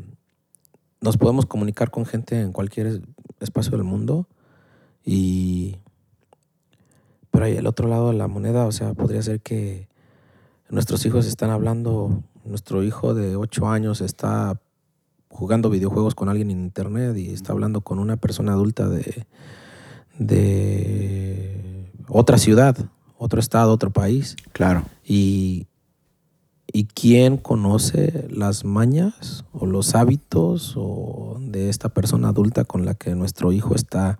nos 1.01 1.17
podemos 1.17 1.47
comunicar 1.47 1.91
con 1.91 2.07
gente 2.07 2.41
en 2.41 2.53
cualquier 2.53 3.03
espacio 3.41 3.73
del 3.73 3.83
mundo 3.83 4.29
y 5.05 5.79
pero 7.31 7.45
hay 7.45 7.57
el 7.57 7.67
otro 7.67 7.89
lado 7.89 8.11
de 8.11 8.17
la 8.17 8.29
moneda, 8.29 8.67
o 8.67 8.73
sea, 8.73 8.95
podría 8.95 9.23
ser 9.23 9.41
que 9.41 9.89
nuestros 10.71 11.05
hijos 11.07 11.27
están 11.27 11.51
hablando, 11.51 12.23
nuestro 12.45 12.83
hijo 12.83 13.15
de 13.15 13.37
8 13.37 13.69
años 13.69 14.01
está 14.01 14.61
jugando 15.31 15.71
videojuegos 15.71 16.15
con 16.15 16.29
alguien 16.29 16.51
en 16.51 16.61
internet 16.61 17.17
y 17.17 17.31
está 17.31 17.53
hablando 17.53 17.81
con 17.81 17.99
una 17.99 18.17
persona 18.17 18.53
adulta 18.53 18.89
de, 18.89 19.27
de 20.19 21.91
otra 22.09 22.39
ciudad, 22.39 22.77
otro 23.19 23.41
estado, 23.41 23.73
otro 23.73 23.91
país. 23.91 24.37
Claro. 24.53 24.85
Y, 25.05 25.67
y 26.73 26.85
quién 26.85 27.37
conoce 27.37 28.27
las 28.31 28.65
mañas 28.65 29.45
o 29.53 29.67
los 29.67 29.95
hábitos 29.95 30.75
o 30.77 31.37
de 31.41 31.69
esta 31.69 31.89
persona 31.89 32.29
adulta 32.29 32.65
con 32.65 32.85
la 32.85 32.95
que 32.95 33.15
nuestro 33.15 33.53
hijo 33.53 33.75
está 33.75 34.19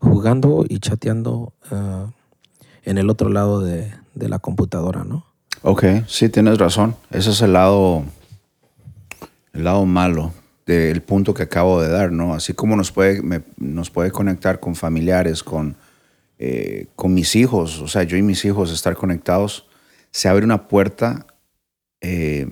jugando 0.00 0.64
y 0.68 0.78
chateando 0.78 1.52
ah, 1.70 2.10
en 2.82 2.98
el 2.98 3.10
otro 3.10 3.28
lado 3.28 3.60
de, 3.60 3.92
de, 4.14 4.28
la 4.28 4.38
computadora, 4.38 5.04
¿no? 5.04 5.27
Ok, 5.62 5.84
sí, 6.06 6.28
tienes 6.28 6.58
razón. 6.58 6.96
Ese 7.10 7.30
es 7.30 7.40
el 7.42 7.52
lado, 7.52 8.04
el 9.52 9.64
lado 9.64 9.84
malo 9.86 10.32
del 10.66 11.02
punto 11.02 11.34
que 11.34 11.44
acabo 11.44 11.80
de 11.80 11.88
dar, 11.88 12.12
¿no? 12.12 12.34
Así 12.34 12.52
como 12.52 12.76
nos 12.76 12.92
puede, 12.92 13.22
nos 13.56 13.90
puede 13.90 14.10
conectar 14.10 14.60
con 14.60 14.74
familiares, 14.74 15.42
con 15.42 15.76
eh, 16.40 16.86
con 16.94 17.14
mis 17.14 17.34
hijos, 17.34 17.80
o 17.80 17.88
sea, 17.88 18.04
yo 18.04 18.16
y 18.16 18.22
mis 18.22 18.44
hijos 18.44 18.70
estar 18.70 18.94
conectados, 18.94 19.66
se 20.12 20.28
abre 20.28 20.44
una 20.44 20.68
puerta 20.68 21.26
eh, 22.00 22.48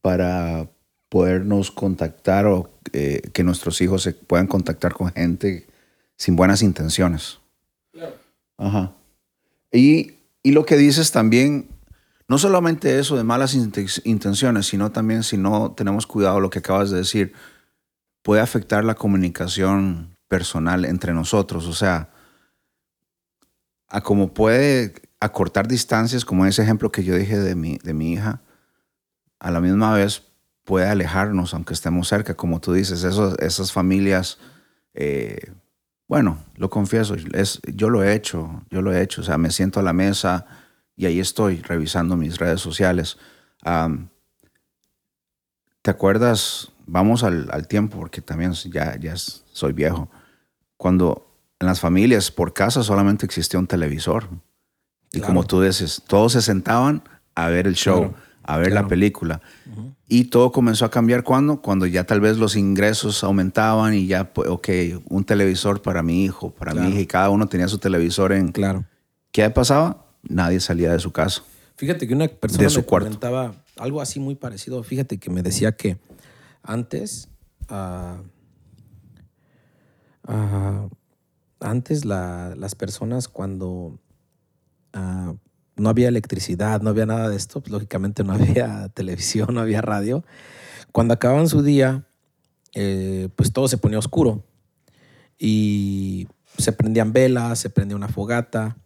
para 0.00 0.70
podernos 1.10 1.70
contactar 1.70 2.46
o 2.46 2.70
eh, 2.94 3.20
que 3.34 3.44
nuestros 3.44 3.82
hijos 3.82 4.02
se 4.02 4.14
puedan 4.14 4.46
contactar 4.46 4.94
con 4.94 5.12
gente 5.12 5.66
sin 6.16 6.36
buenas 6.36 6.62
intenciones. 6.62 7.38
Claro. 7.92 8.14
Ajá. 8.56 8.92
Y, 9.70 10.14
y 10.42 10.52
lo 10.52 10.64
que 10.64 10.78
dices 10.78 11.12
también, 11.12 11.68
no 12.28 12.38
solamente 12.38 12.98
eso 12.98 13.16
de 13.16 13.24
malas 13.24 13.54
intenciones, 14.04 14.66
sino 14.66 14.90
también 14.90 15.22
si 15.22 15.36
no 15.36 15.72
tenemos 15.72 16.06
cuidado, 16.06 16.40
lo 16.40 16.50
que 16.50 16.58
acabas 16.58 16.90
de 16.90 16.98
decir, 16.98 17.32
puede 18.22 18.40
afectar 18.40 18.84
la 18.84 18.96
comunicación 18.96 20.16
personal 20.26 20.84
entre 20.84 21.12
nosotros. 21.12 21.66
O 21.66 21.72
sea, 21.72 22.10
como 24.02 24.34
puede 24.34 24.94
acortar 25.20 25.68
distancias, 25.68 26.24
como 26.24 26.46
ese 26.46 26.62
ejemplo 26.62 26.90
que 26.90 27.04
yo 27.04 27.14
dije 27.14 27.38
de 27.38 27.54
mi, 27.54 27.78
de 27.78 27.94
mi 27.94 28.12
hija, 28.12 28.42
a 29.38 29.50
la 29.50 29.60
misma 29.60 29.94
vez 29.94 30.22
puede 30.64 30.88
alejarnos, 30.88 31.54
aunque 31.54 31.74
estemos 31.74 32.08
cerca, 32.08 32.34
como 32.34 32.60
tú 32.60 32.72
dices, 32.72 33.04
esas 33.04 33.72
familias, 33.72 34.38
eh, 34.94 35.52
bueno, 36.08 36.38
lo 36.56 36.70
confieso, 36.70 37.14
es, 37.34 37.60
yo 37.72 37.88
lo 37.88 38.02
he 38.02 38.14
hecho, 38.14 38.64
yo 38.68 38.82
lo 38.82 38.92
he 38.92 39.00
hecho, 39.00 39.20
o 39.20 39.24
sea, 39.24 39.38
me 39.38 39.52
siento 39.52 39.78
a 39.78 39.84
la 39.84 39.92
mesa 39.92 40.46
y 40.96 41.06
ahí 41.06 41.20
estoy 41.20 41.62
revisando 41.62 42.16
mis 42.16 42.38
redes 42.38 42.60
sociales. 42.60 43.18
¿Te 45.82 45.90
acuerdas? 45.90 46.72
Vamos 46.86 47.22
al, 47.22 47.48
al, 47.52 47.68
tiempo, 47.68 47.98
porque 47.98 48.20
también 48.20 48.52
ya, 48.52 48.96
ya 48.96 49.14
soy 49.16 49.72
viejo. 49.72 50.10
Cuando 50.76 51.26
en 51.60 51.66
las 51.66 51.80
familias, 51.80 52.30
por 52.30 52.52
casa 52.52 52.82
solamente 52.82 53.26
existía 53.26 53.60
un 53.60 53.66
televisor. 53.66 54.28
Y 55.12 55.20
como 55.20 55.44
tú 55.44 55.60
dices, 55.60 56.02
todos 56.06 56.32
se 56.32 56.42
sentaban 56.42 57.02
a 57.34 57.48
ver 57.48 57.66
el 57.66 57.74
show, 57.74 58.14
a 58.42 58.58
ver 58.58 58.72
la 58.72 58.86
película. 58.86 59.40
Y 60.08 60.24
todo 60.24 60.52
comenzó 60.52 60.84
a 60.84 60.90
cambiar 60.90 61.22
cuando, 61.24 61.60
cuando 61.60 61.86
ya 61.86 62.04
tal 62.04 62.20
vez 62.20 62.38
los 62.38 62.56
ingresos 62.56 63.24
aumentaban 63.24 63.94
y 63.94 64.06
ya, 64.06 64.32
pues, 64.32 64.48
ok, 64.48 64.68
un 65.08 65.24
televisor 65.24 65.82
para 65.82 66.02
mi 66.02 66.24
hijo, 66.24 66.50
para 66.50 66.74
mi 66.74 66.88
hija, 66.88 67.00
y 67.00 67.06
cada 67.06 67.30
uno 67.30 67.48
tenía 67.48 67.68
su 67.68 67.78
televisor 67.78 68.32
en... 68.32 68.52
Claro. 68.52 68.84
¿Qué 69.32 69.48
pasaba? 69.50 70.05
Nadie 70.28 70.60
salía 70.60 70.92
de 70.92 70.98
su 70.98 71.12
casa. 71.12 71.42
Fíjate 71.76 72.06
que 72.06 72.14
una 72.14 72.28
persona 72.28 72.68
me 72.68 72.84
comentaba 72.84 73.64
algo 73.76 74.00
así 74.00 74.20
muy 74.20 74.34
parecido. 74.34 74.82
Fíjate 74.82 75.18
que 75.18 75.30
me 75.30 75.42
decía 75.42 75.72
que 75.72 75.98
antes... 76.62 77.28
Uh, 77.68 78.22
antes 81.60 82.04
las 82.04 82.74
personas 82.74 83.28
cuando 83.28 83.98
ah, 84.92 85.34
no 85.76 85.88
había 85.88 86.08
electricidad, 86.08 86.80
no 86.80 86.90
había 86.90 87.06
nada 87.06 87.28
de 87.28 87.36
esto, 87.36 87.60
pues, 87.60 87.72
lógicamente 87.72 88.24
no 88.24 88.32
había 88.34 88.88
televisión, 88.90 89.54
no 89.54 89.60
había 89.60 89.82
radio, 89.82 90.24
cuando 90.92 91.14
acababan 91.14 91.48
su 91.48 91.62
día, 91.62 92.06
eh, 92.74 93.28
pues 93.36 93.52
todo 93.52 93.68
se 93.68 93.78
ponía 93.78 93.98
oscuro 93.98 94.44
y 95.38 96.28
se 96.58 96.72
prendían 96.72 97.12
velas, 97.12 97.58
se 97.58 97.70
prendía 97.70 97.96
una 97.96 98.08
fogata 98.08 98.76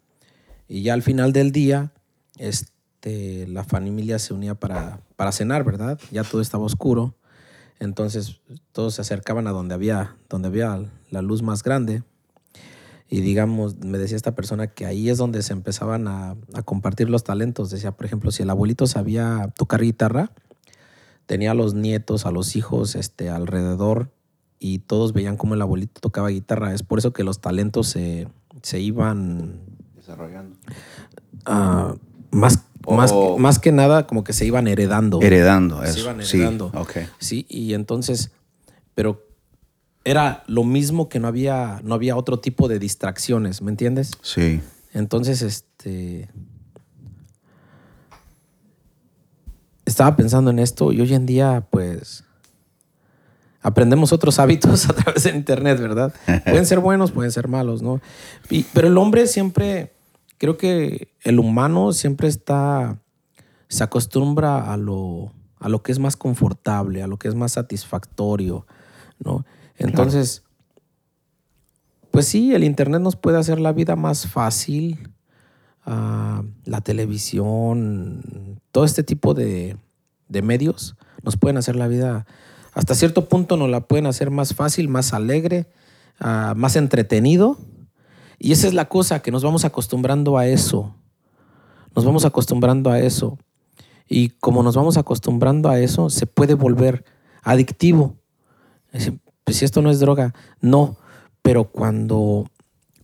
y 0.70 0.82
ya 0.82 0.94
al 0.94 1.02
final 1.02 1.34
del 1.34 1.52
día 1.52 1.92
este, 2.38 3.46
la 3.46 3.64
familia 3.64 4.18
se 4.18 4.32
unía 4.32 4.54
para, 4.54 5.02
para 5.16 5.32
cenar, 5.32 5.64
¿verdad? 5.64 6.00
Ya 6.10 6.24
todo 6.24 6.40
estaba 6.40 6.64
oscuro. 6.64 7.14
Entonces 7.78 8.40
todos 8.72 8.94
se 8.94 9.02
acercaban 9.02 9.46
a 9.46 9.50
donde 9.50 9.74
había, 9.74 10.16
donde 10.30 10.48
había 10.48 10.82
la 11.10 11.20
luz 11.20 11.42
más 11.42 11.62
grande 11.62 12.02
y 13.12 13.22
digamos, 13.22 13.76
me 13.84 13.98
decía 13.98 14.16
esta 14.16 14.36
persona 14.36 14.68
que 14.68 14.86
ahí 14.86 15.10
es 15.10 15.18
donde 15.18 15.42
se 15.42 15.52
empezaban 15.52 16.06
a, 16.06 16.36
compartir 16.64 17.10
los 17.10 17.24
talentos. 17.24 17.68
Decía, 17.68 17.90
por 17.90 18.06
ejemplo, 18.06 18.30
si 18.30 18.44
el 18.44 18.50
abuelito 18.50 18.86
sabía 18.86 19.52
tocar 19.56 19.82
guitarra, 19.82 20.30
tenía 21.26 21.50
a 21.50 21.54
los 21.54 21.74
nietos, 21.74 22.24
a 22.24 22.30
los 22.30 22.54
hijos 22.54 22.94
este, 22.94 23.28
alrededor 23.28 24.12
y 24.60 24.78
todos 24.78 25.12
veían 25.12 25.36
cómo 25.36 25.54
el 25.54 25.62
abuelito 25.62 26.00
tocaba 26.00 26.28
guitarra. 26.28 26.72
Es 26.72 26.84
por 26.84 27.00
eso 27.00 27.12
que 27.12 27.24
los 27.24 27.40
talentos 27.40 27.88
se, 27.88 28.28
iban 28.74 29.58
desarrollando. 30.10 30.56
Uh, 31.46 31.96
más, 32.30 32.64
más, 32.88 33.12
más, 33.38 33.58
que 33.58 33.72
nada, 33.72 34.06
como 34.06 34.24
que 34.24 34.32
se 34.32 34.44
iban 34.44 34.66
heredando. 34.68 35.20
Heredando, 35.20 35.82
eso. 35.82 35.94
Se 35.94 36.00
iban 36.00 36.20
heredando. 36.20 36.72
Sí, 36.88 37.00
sí, 37.18 37.46
y 37.48 37.74
entonces, 37.74 38.30
pero 38.94 39.26
era 40.04 40.42
lo 40.46 40.64
mismo 40.64 41.08
que 41.08 41.20
no 41.20 41.28
había, 41.28 41.80
no 41.84 41.94
había 41.94 42.16
otro 42.16 42.40
tipo 42.40 42.68
de 42.68 42.78
distracciones, 42.78 43.62
¿me 43.62 43.70
entiendes? 43.70 44.12
Sí. 44.22 44.60
Entonces, 44.92 45.42
este. 45.42 46.28
estaba 49.84 50.16
pensando 50.16 50.50
en 50.50 50.58
esto 50.58 50.92
y 50.92 51.00
hoy 51.00 51.14
en 51.14 51.26
día, 51.26 51.66
pues, 51.70 52.24
aprendemos 53.60 54.12
otros 54.12 54.38
hábitos 54.40 54.88
a 54.88 54.94
través 54.94 55.24
de 55.24 55.30
Internet, 55.30 55.80
¿verdad? 55.80 56.14
pueden 56.44 56.66
ser 56.66 56.80
buenos, 56.80 57.12
pueden 57.12 57.32
ser 57.32 57.48
malos, 57.48 57.82
¿no? 57.82 58.00
pero 58.72 58.88
el 58.88 58.96
hombre 58.98 59.26
siempre, 59.26 59.92
creo 60.40 60.56
que 60.56 61.12
el 61.20 61.38
humano 61.38 61.92
siempre 61.92 62.26
está, 62.26 62.98
se 63.68 63.84
acostumbra 63.84 64.72
a 64.72 64.78
lo, 64.78 65.34
a 65.58 65.68
lo 65.68 65.82
que 65.82 65.92
es 65.92 65.98
más 65.98 66.16
confortable, 66.16 67.02
a 67.02 67.06
lo 67.06 67.18
que 67.18 67.28
es 67.28 67.34
más 67.34 67.52
satisfactorio, 67.52 68.66
¿no? 69.18 69.44
Entonces, 69.76 70.42
pues 72.10 72.26
sí, 72.26 72.54
el 72.54 72.64
Internet 72.64 73.02
nos 73.02 73.16
puede 73.16 73.38
hacer 73.38 73.60
la 73.60 73.72
vida 73.72 73.96
más 73.96 74.26
fácil, 74.26 75.10
ah, 75.84 76.42
la 76.64 76.80
televisión, 76.80 78.62
todo 78.72 78.84
este 78.84 79.02
tipo 79.02 79.34
de, 79.34 79.76
de 80.28 80.40
medios 80.40 80.96
nos 81.22 81.36
pueden 81.36 81.58
hacer 81.58 81.76
la 81.76 81.86
vida 81.86 82.26
hasta 82.72 82.94
cierto 82.94 83.28
punto 83.28 83.58
nos 83.58 83.68
la 83.68 83.82
pueden 83.82 84.06
hacer 84.06 84.30
más 84.30 84.54
fácil, 84.54 84.88
más 84.88 85.12
alegre, 85.12 85.66
ah, 86.18 86.54
más 86.56 86.76
entretenido. 86.76 87.58
Y 88.40 88.50
esa 88.50 88.66
es 88.66 88.74
la 88.74 88.88
cosa, 88.88 89.22
que 89.22 89.30
nos 89.30 89.44
vamos 89.44 89.64
acostumbrando 89.64 90.36
a 90.36 90.48
eso. 90.48 90.96
Nos 91.94 92.04
vamos 92.04 92.24
acostumbrando 92.24 92.90
a 92.90 92.98
eso. 92.98 93.38
Y 94.08 94.30
como 94.30 94.64
nos 94.64 94.74
vamos 94.74 94.96
acostumbrando 94.96 95.68
a 95.68 95.78
eso, 95.78 96.10
se 96.10 96.26
puede 96.26 96.54
volver 96.54 97.04
adictivo. 97.42 98.16
Pues 99.44 99.56
si 99.56 99.64
esto 99.64 99.82
no 99.82 99.90
es 99.90 100.00
droga, 100.00 100.34
no. 100.60 100.96
Pero 101.42 101.70
cuando, 101.70 102.46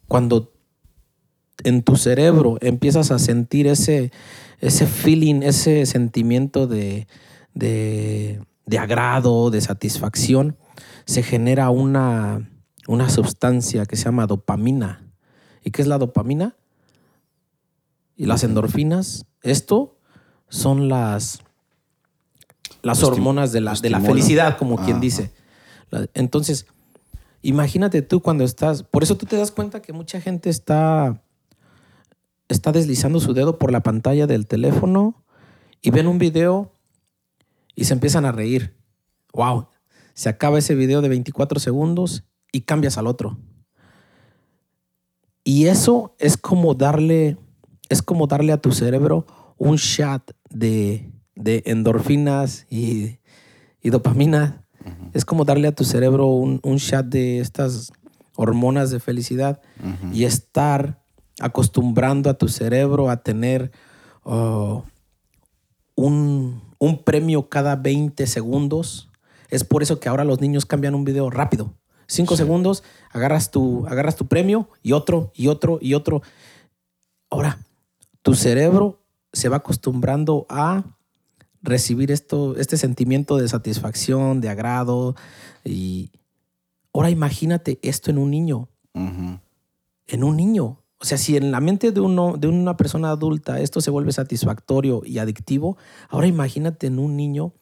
cuando 0.08 0.52
en 1.62 1.82
tu 1.82 1.94
cerebro 1.94 2.58
empiezas 2.60 3.12
a 3.12 3.20
sentir 3.20 3.68
ese, 3.68 4.10
ese 4.58 4.88
feeling, 4.88 5.42
ese 5.42 5.86
sentimiento 5.86 6.66
de, 6.66 7.06
de 7.54 8.40
de 8.66 8.78
agrado, 8.78 9.50
de 9.50 9.60
satisfacción, 9.60 10.56
se 11.06 11.22
genera 11.22 11.70
una, 11.70 12.50
una 12.88 13.08
sustancia 13.08 13.86
que 13.86 13.96
se 13.96 14.04
llama 14.04 14.26
dopamina. 14.26 15.05
¿Y 15.66 15.72
qué 15.72 15.82
es 15.82 15.88
la 15.88 15.98
dopamina? 15.98 16.54
Y 18.14 18.26
las 18.26 18.44
endorfinas. 18.44 19.26
Esto 19.42 19.98
son 20.48 20.88
las, 20.88 21.40
las 22.82 23.02
hormonas 23.02 23.50
de 23.50 23.60
la, 23.60 23.74
de 23.74 23.90
la 23.90 24.00
felicidad, 24.00 24.58
como 24.58 24.76
quien 24.76 25.00
dice. 25.00 25.32
Entonces, 26.14 26.66
imagínate 27.42 28.00
tú 28.02 28.22
cuando 28.22 28.44
estás, 28.44 28.84
por 28.84 29.02
eso 29.02 29.16
tú 29.16 29.26
te 29.26 29.36
das 29.36 29.50
cuenta 29.50 29.82
que 29.82 29.92
mucha 29.92 30.20
gente 30.20 30.50
está, 30.50 31.20
está 32.48 32.70
deslizando 32.70 33.18
su 33.18 33.34
dedo 33.34 33.58
por 33.58 33.72
la 33.72 33.82
pantalla 33.82 34.28
del 34.28 34.46
teléfono 34.46 35.24
y 35.82 35.90
ven 35.90 36.06
un 36.06 36.18
video 36.18 36.70
y 37.74 37.86
se 37.86 37.94
empiezan 37.94 38.24
a 38.24 38.30
reír. 38.30 38.76
¡Wow! 39.32 39.66
Se 40.14 40.28
acaba 40.28 40.60
ese 40.60 40.76
video 40.76 41.02
de 41.02 41.08
24 41.08 41.58
segundos 41.58 42.22
y 42.52 42.60
cambias 42.60 42.98
al 42.98 43.08
otro. 43.08 43.36
Y 45.46 45.68
eso 45.68 46.12
es 46.18 46.36
como 46.36 46.74
darle, 46.74 47.36
es 47.88 48.02
como 48.02 48.26
darle 48.26 48.52
a 48.52 48.60
tu 48.60 48.72
cerebro 48.72 49.26
un 49.56 49.76
shot 49.76 50.34
de, 50.50 51.08
endorfinas 51.36 52.66
y, 52.68 53.20
dopamina. 53.84 54.66
Es 55.12 55.24
como 55.24 55.44
darle 55.44 55.68
a 55.68 55.72
tu 55.72 55.84
cerebro 55.84 56.26
un, 56.26 56.60
shot 56.78 57.06
de 57.06 57.38
estas 57.38 57.92
hormonas 58.34 58.90
de 58.90 58.98
felicidad 58.98 59.60
y 60.12 60.24
estar 60.24 61.00
acostumbrando 61.38 62.28
a 62.28 62.34
tu 62.34 62.48
cerebro 62.48 63.08
a 63.08 63.22
tener 63.22 63.70
oh, 64.24 64.82
un, 65.94 66.60
un 66.80 67.04
premio 67.04 67.48
cada 67.48 67.76
20 67.76 68.26
segundos. 68.26 69.10
Es 69.48 69.62
por 69.62 69.84
eso 69.84 70.00
que 70.00 70.08
ahora 70.08 70.24
los 70.24 70.40
niños 70.40 70.66
cambian 70.66 70.96
un 70.96 71.04
video 71.04 71.30
rápido. 71.30 71.72
Cinco 72.06 72.36
segundos, 72.36 72.84
agarras 73.10 73.50
tu, 73.50 73.86
agarras 73.86 74.16
tu 74.16 74.26
premio 74.26 74.68
y 74.82 74.92
otro, 74.92 75.32
y 75.34 75.48
otro, 75.48 75.78
y 75.80 75.94
otro. 75.94 76.22
Ahora, 77.30 77.58
tu 78.22 78.34
cerebro 78.34 79.00
se 79.32 79.48
va 79.48 79.58
acostumbrando 79.58 80.46
a 80.48 80.84
recibir 81.62 82.10
esto, 82.12 82.56
este 82.56 82.76
sentimiento 82.76 83.36
de 83.36 83.48
satisfacción, 83.48 84.40
de 84.40 84.48
agrado. 84.48 85.16
Y 85.64 86.10
ahora 86.94 87.10
imagínate 87.10 87.78
esto 87.82 88.10
en 88.10 88.18
un 88.18 88.30
niño. 88.30 88.68
En 88.94 90.24
un 90.24 90.36
niño. 90.36 90.82
O 90.98 91.04
sea, 91.04 91.18
si 91.18 91.36
en 91.36 91.50
la 91.50 91.60
mente 91.60 91.92
de, 91.92 92.00
uno, 92.00 92.36
de 92.38 92.48
una 92.48 92.76
persona 92.76 93.10
adulta 93.10 93.60
esto 93.60 93.80
se 93.80 93.90
vuelve 93.90 94.12
satisfactorio 94.12 95.02
y 95.04 95.18
adictivo, 95.18 95.76
ahora 96.08 96.26
imagínate 96.26 96.86
en 96.86 96.98
un 96.98 97.16
niño 97.16 97.52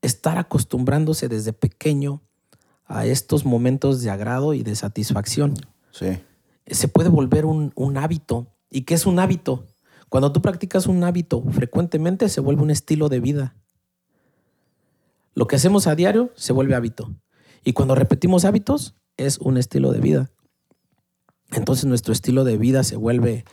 estar 0.00 0.38
acostumbrándose 0.38 1.28
desde 1.28 1.52
pequeño 1.52 2.22
a 2.92 3.06
estos 3.06 3.44
momentos 3.44 4.02
de 4.02 4.10
agrado 4.10 4.52
y 4.52 4.62
de 4.62 4.76
satisfacción. 4.76 5.54
Sí. 5.92 6.18
Se 6.66 6.88
puede 6.88 7.08
volver 7.08 7.46
un, 7.46 7.72
un 7.74 7.96
hábito. 7.96 8.48
¿Y 8.70 8.82
qué 8.82 8.94
es 8.94 9.06
un 9.06 9.18
hábito? 9.18 9.66
Cuando 10.08 10.30
tú 10.30 10.42
practicas 10.42 10.86
un 10.86 11.02
hábito 11.02 11.42
frecuentemente 11.50 12.28
se 12.28 12.40
vuelve 12.40 12.62
un 12.62 12.70
estilo 12.70 13.08
de 13.08 13.20
vida. 13.20 13.56
Lo 15.34 15.46
que 15.46 15.56
hacemos 15.56 15.86
a 15.86 15.94
diario 15.94 16.30
se 16.36 16.52
vuelve 16.52 16.74
hábito. 16.74 17.14
Y 17.64 17.72
cuando 17.72 17.94
repetimos 17.94 18.44
hábitos 18.44 18.94
es 19.16 19.38
un 19.38 19.56
estilo 19.56 19.92
de 19.92 20.00
vida. 20.00 20.30
Entonces 21.52 21.86
nuestro 21.86 22.12
estilo 22.12 22.44
de 22.44 22.58
vida 22.58 22.84
se 22.84 22.96
vuelve 22.96 23.44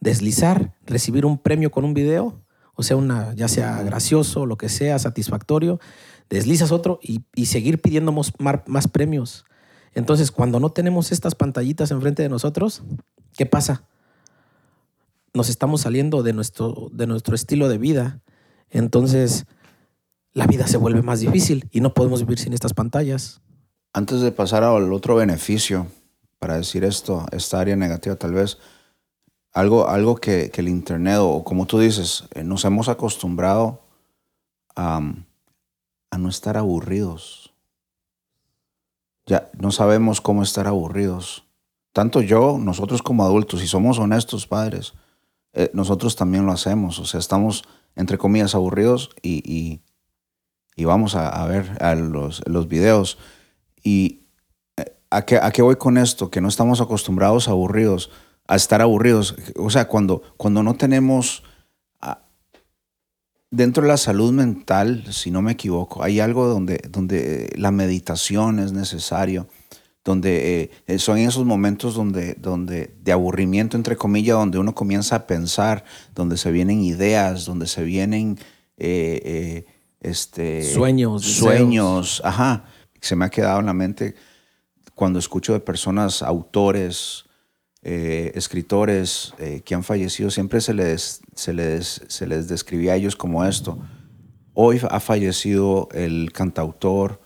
deslizar, 0.00 0.74
recibir 0.84 1.26
un 1.26 1.38
premio 1.38 1.70
con 1.70 1.84
un 1.84 1.94
video, 1.94 2.42
o 2.74 2.82
sea, 2.82 2.96
una, 2.96 3.34
ya 3.34 3.46
sea 3.46 3.82
gracioso, 3.82 4.46
lo 4.46 4.56
que 4.56 4.68
sea, 4.68 4.98
satisfactorio, 4.98 5.78
deslizas 6.30 6.72
otro 6.72 7.00
y, 7.02 7.46
seguir 7.46 7.82
pidiendo 7.82 8.12
más, 8.12 8.32
más, 8.66 8.88
premios. 8.88 9.44
Entonces, 9.92 10.30
cuando 10.30 10.60
no 10.60 10.70
tenemos 10.70 11.12
estas 11.12 11.34
pantallitas 11.34 11.90
enfrente 11.90 12.22
de 12.22 12.28
nosotros, 12.28 12.82
¿qué 13.36 13.44
pasa? 13.44 13.82
Nos 15.34 15.48
estamos 15.48 15.82
saliendo 15.82 16.22
de 16.22 16.32
nuestro, 16.32 16.88
de 16.92 17.06
nuestro 17.06 17.34
estilo 17.34 17.68
de 17.68 17.78
vida. 17.78 18.20
Entonces, 18.70 19.46
la 20.32 20.46
vida 20.46 20.68
se 20.68 20.76
vuelve 20.76 21.02
más 21.02 21.20
difícil 21.20 21.68
y 21.72 21.80
no 21.80 21.92
podemos 21.92 22.20
vivir 22.20 22.38
sin 22.38 22.52
estas 22.52 22.72
pantallas. 22.72 23.42
Antes 23.92 24.20
de 24.20 24.30
pasar 24.30 24.62
al 24.62 24.92
otro 24.92 25.16
beneficio, 25.16 25.88
para 26.38 26.56
decir 26.56 26.84
esto, 26.84 27.26
esta 27.32 27.60
área 27.60 27.74
negativa 27.74 28.14
tal 28.14 28.32
vez, 28.32 28.58
algo, 29.52 29.88
algo 29.88 30.14
que, 30.14 30.52
el 30.54 30.68
Internet, 30.68 31.18
o 31.20 31.42
como 31.42 31.66
tú 31.66 31.80
dices, 31.80 32.24
eh, 32.34 32.44
nos 32.44 32.64
hemos 32.64 32.88
acostumbrado 32.88 33.82
a, 34.76 35.00
a 36.10 36.18
no 36.18 36.28
estar 36.28 36.56
aburridos. 36.56 37.54
Ya 39.26 39.50
no 39.58 39.70
sabemos 39.70 40.20
cómo 40.20 40.42
estar 40.42 40.66
aburridos. 40.66 41.44
Tanto 41.92 42.20
yo, 42.20 42.58
nosotros 42.58 43.02
como 43.02 43.24
adultos, 43.24 43.60
si 43.60 43.66
somos 43.66 43.98
honestos 43.98 44.46
padres, 44.46 44.94
eh, 45.52 45.70
nosotros 45.72 46.16
también 46.16 46.46
lo 46.46 46.52
hacemos. 46.52 46.98
O 46.98 47.04
sea, 47.04 47.20
estamos, 47.20 47.64
entre 47.96 48.18
comillas, 48.18 48.54
aburridos 48.54 49.10
y, 49.22 49.80
y, 50.76 50.84
vamos 50.84 51.14
a, 51.14 51.44
ver 51.46 51.78
los, 51.98 52.42
los 52.46 52.66
videos. 52.66 53.18
Y, 53.82 54.26
¿A 55.10 55.22
qué, 55.26 55.36
¿A 55.36 55.50
qué 55.50 55.62
voy 55.62 55.76
con 55.76 55.98
esto? 55.98 56.30
Que 56.30 56.40
no 56.40 56.48
estamos 56.48 56.80
acostumbrados 56.80 57.48
a 57.48 57.50
aburridos, 57.50 58.10
a 58.48 58.56
estar 58.56 58.80
aburridos. 58.80 59.36
O 59.56 59.70
sea, 59.70 59.88
cuando, 59.88 60.22
cuando 60.36 60.62
no 60.62 60.74
tenemos... 60.74 61.42
Dentro 63.52 63.82
de 63.82 63.88
la 63.88 63.96
salud 63.96 64.32
mental, 64.32 65.04
si 65.10 65.32
no 65.32 65.42
me 65.42 65.52
equivoco, 65.52 66.04
hay 66.04 66.20
algo 66.20 66.46
donde, 66.46 66.80
donde 66.88 67.52
la 67.56 67.72
meditación 67.72 68.60
es 68.60 68.72
necesario, 68.72 69.48
donde 70.04 70.70
eh, 70.86 70.98
son 71.00 71.18
esos 71.18 71.44
momentos 71.44 71.94
donde, 71.94 72.34
donde 72.34 72.94
de 73.02 73.12
aburrimiento, 73.12 73.76
entre 73.76 73.96
comillas, 73.96 74.36
donde 74.36 74.58
uno 74.58 74.72
comienza 74.72 75.16
a 75.16 75.26
pensar, 75.26 75.84
donde 76.14 76.36
se 76.36 76.52
vienen 76.52 76.80
ideas, 76.82 77.44
donde 77.44 77.66
se 77.66 77.82
vienen 77.82 78.38
eh, 78.76 79.20
eh, 79.24 79.64
este, 80.00 80.62
sueños. 80.72 81.24
Sueños, 81.24 82.22
ajá. 82.24 82.64
Se 83.00 83.16
me 83.16 83.24
ha 83.24 83.30
quedado 83.30 83.58
en 83.58 83.66
la 83.66 83.74
mente 83.74 84.14
cuando 84.94 85.18
escucho 85.18 85.54
de 85.54 85.60
personas, 85.60 86.22
autores, 86.22 87.24
eh, 87.82 88.32
escritores 88.34 89.32
eh, 89.38 89.62
que 89.64 89.74
han 89.74 89.82
fallecido, 89.82 90.30
siempre 90.30 90.60
se 90.60 90.74
les, 90.74 91.22
se, 91.34 91.54
les, 91.54 92.02
se 92.08 92.26
les 92.26 92.46
describía 92.46 92.92
a 92.92 92.96
ellos 92.96 93.16
como 93.16 93.44
esto. 93.44 93.78
Hoy 94.52 94.80
ha 94.90 95.00
fallecido 95.00 95.88
el 95.92 96.30
cantautor 96.32 97.22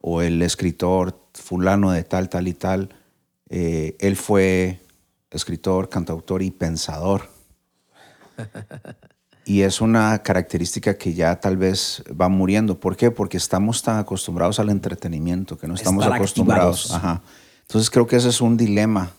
o 0.00 0.20
el 0.22 0.42
escritor 0.42 1.28
fulano 1.34 1.92
de 1.92 2.02
tal, 2.02 2.28
tal 2.28 2.48
y 2.48 2.54
tal. 2.54 2.88
Eh, 3.48 3.96
él 4.00 4.16
fue 4.16 4.80
escritor, 5.30 5.88
cantautor 5.88 6.42
y 6.42 6.50
pensador. 6.50 7.28
Y 9.44 9.62
es 9.62 9.80
una 9.80 10.22
característica 10.22 10.96
que 10.96 11.14
ya 11.14 11.40
tal 11.40 11.56
vez 11.56 12.04
va 12.08 12.28
muriendo. 12.28 12.78
¿Por 12.78 12.96
qué? 12.96 13.10
Porque 13.10 13.36
estamos 13.36 13.82
tan 13.82 13.98
acostumbrados 13.98 14.60
al 14.60 14.70
entretenimiento 14.70 15.58
que 15.58 15.66
no 15.66 15.74
estamos 15.74 16.06
acostumbrados. 16.06 16.92
Ajá. 16.92 17.22
Entonces 17.62 17.90
creo 17.90 18.06
que 18.06 18.14
ese 18.14 18.28
es 18.28 18.40
un 18.40 18.56
dilema 18.56 19.10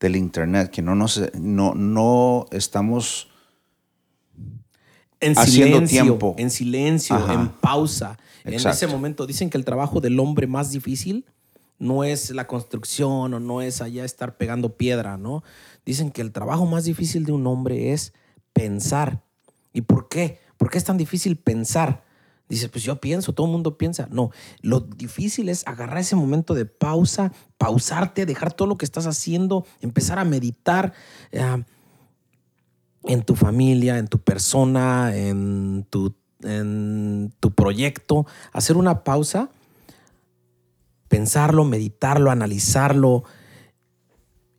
del 0.00 0.16
Internet, 0.16 0.70
que 0.70 0.82
no, 0.82 0.94
nos, 0.94 1.20
no, 1.34 1.74
no 1.74 2.46
estamos 2.50 3.28
en 5.20 5.36
haciendo 5.36 5.76
silencio, 5.76 6.02
tiempo. 6.02 6.34
en 6.38 6.50
silencio, 6.50 7.16
Ajá. 7.16 7.34
en 7.34 7.48
pausa. 7.48 8.18
En 8.44 8.54
ese 8.54 8.86
momento 8.86 9.26
dicen 9.26 9.50
que 9.50 9.58
el 9.58 9.64
trabajo 9.64 10.00
del 10.00 10.18
hombre 10.20 10.46
más 10.46 10.70
difícil 10.70 11.26
no 11.78 12.04
es 12.04 12.30
la 12.30 12.46
construcción 12.46 13.34
o 13.34 13.40
no 13.40 13.60
es 13.62 13.82
allá 13.82 14.04
estar 14.04 14.36
pegando 14.36 14.76
piedra, 14.76 15.16
¿no? 15.16 15.42
Dicen 15.84 16.10
que 16.10 16.22
el 16.22 16.32
trabajo 16.32 16.66
más 16.66 16.84
difícil 16.84 17.24
de 17.24 17.32
un 17.32 17.46
hombre 17.46 17.92
es 17.92 18.12
pensar. 18.52 19.22
¿Y 19.72 19.82
por 19.82 20.08
qué? 20.08 20.40
¿Por 20.56 20.70
qué 20.70 20.78
es 20.78 20.84
tan 20.84 20.96
difícil 20.96 21.36
pensar? 21.36 22.04
Dices, 22.48 22.68
pues 22.68 22.82
yo 22.84 23.00
pienso, 23.00 23.34
todo 23.34 23.46
el 23.46 23.52
mundo 23.52 23.76
piensa. 23.76 24.08
No, 24.10 24.30
lo 24.62 24.80
difícil 24.80 25.48
es 25.48 25.66
agarrar 25.66 25.98
ese 25.98 26.16
momento 26.16 26.54
de 26.54 26.64
pausa, 26.64 27.32
pausarte, 27.58 28.26
dejar 28.26 28.52
todo 28.52 28.68
lo 28.68 28.78
que 28.78 28.84
estás 28.84 29.06
haciendo, 29.06 29.66
empezar 29.80 30.18
a 30.18 30.24
meditar. 30.24 30.92
eh, 31.32 31.62
en 33.04 33.22
tu 33.22 33.34
familia, 33.34 33.98
en 33.98 34.08
tu 34.08 34.18
persona, 34.18 35.16
en 35.16 35.86
tu, 35.88 36.14
en 36.42 37.32
tu 37.40 37.52
proyecto, 37.52 38.26
hacer 38.52 38.76
una 38.76 39.04
pausa, 39.04 39.50
pensarlo, 41.08 41.64
meditarlo, 41.64 42.30
analizarlo. 42.30 43.24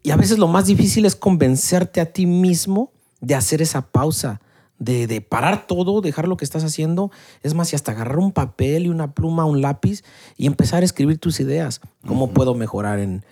Y 0.04 0.12
a 0.12 0.15
veces 0.15 0.39
lo 0.39 0.47
más 0.47 0.65
difícil 0.65 1.06
es 1.06 1.15
convencerte 1.15 2.02
a 2.02 2.12
ti 2.12 2.25
mismo 2.25 2.91
de 3.21 3.36
hacer 3.36 3.62
esa 3.62 3.82
pausa, 3.82 4.41
de, 4.79 5.05
de 5.05 5.21
parar 5.21 5.67
todo, 5.67 6.01
dejar 6.01 6.27
lo 6.27 6.37
que 6.37 6.45
estás 6.45 6.63
haciendo. 6.63 7.11
Es 7.43 7.53
más, 7.53 7.71
y 7.71 7.75
hasta 7.75 7.91
agarrar 7.91 8.17
un 8.17 8.31
papel 8.31 8.85
y 8.85 8.89
una 8.89 9.13
pluma, 9.13 9.45
un 9.45 9.61
lápiz 9.61 10.03
y 10.37 10.47
empezar 10.47 10.81
a 10.81 10.85
escribir 10.85 11.19
tus 11.19 11.39
ideas. 11.39 11.81
¿Cómo 12.07 12.31
puedo 12.31 12.55
mejorar 12.55 12.99
en, 12.99 13.23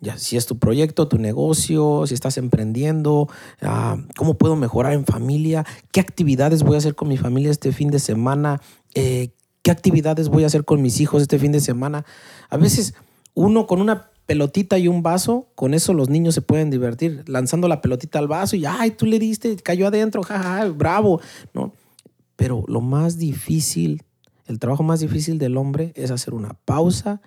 ya, 0.00 0.18
si 0.18 0.36
es 0.36 0.46
tu 0.46 0.58
proyecto, 0.58 1.08
tu 1.08 1.18
negocio, 1.18 2.06
si 2.06 2.14
estás 2.14 2.36
emprendiendo, 2.36 3.28
ah, 3.62 3.96
cómo 4.16 4.34
puedo 4.34 4.56
mejorar 4.56 4.92
en 4.92 5.06
familia, 5.06 5.64
qué 5.92 6.00
actividades 6.00 6.62
voy 6.62 6.74
a 6.74 6.78
hacer 6.78 6.94
con 6.94 7.08
mi 7.08 7.16
familia 7.16 7.50
este 7.50 7.72
fin 7.72 7.90
de 7.90 7.98
semana, 7.98 8.60
Eh, 8.94 9.30
qué 9.62 9.70
actividades 9.70 10.28
voy 10.28 10.44
a 10.44 10.46
hacer 10.46 10.64
con 10.64 10.80
mis 10.80 11.00
hijos 11.00 11.20
este 11.22 11.38
fin 11.38 11.52
de 11.52 11.60
semana. 11.60 12.04
A 12.48 12.56
veces 12.56 12.94
uno 13.34 13.66
con 13.66 13.80
una 13.80 14.10
pelotita 14.28 14.76
y 14.76 14.88
un 14.88 15.02
vaso, 15.02 15.48
con 15.54 15.72
eso 15.72 15.94
los 15.94 16.10
niños 16.10 16.34
se 16.34 16.42
pueden 16.42 16.68
divertir, 16.68 17.24
lanzando 17.26 17.66
la 17.66 17.80
pelotita 17.80 18.18
al 18.18 18.28
vaso 18.28 18.56
y, 18.56 18.66
ay, 18.66 18.90
tú 18.90 19.06
le 19.06 19.18
diste, 19.18 19.56
cayó 19.56 19.86
adentro, 19.86 20.22
jaja, 20.22 20.66
bravo, 20.66 21.22
¿no? 21.54 21.72
Pero 22.36 22.62
lo 22.68 22.82
más 22.82 23.16
difícil, 23.16 24.02
el 24.44 24.58
trabajo 24.58 24.82
más 24.82 25.00
difícil 25.00 25.38
del 25.38 25.56
hombre 25.56 25.94
es 25.96 26.10
hacer 26.10 26.34
una 26.34 26.52
pausa 26.66 27.22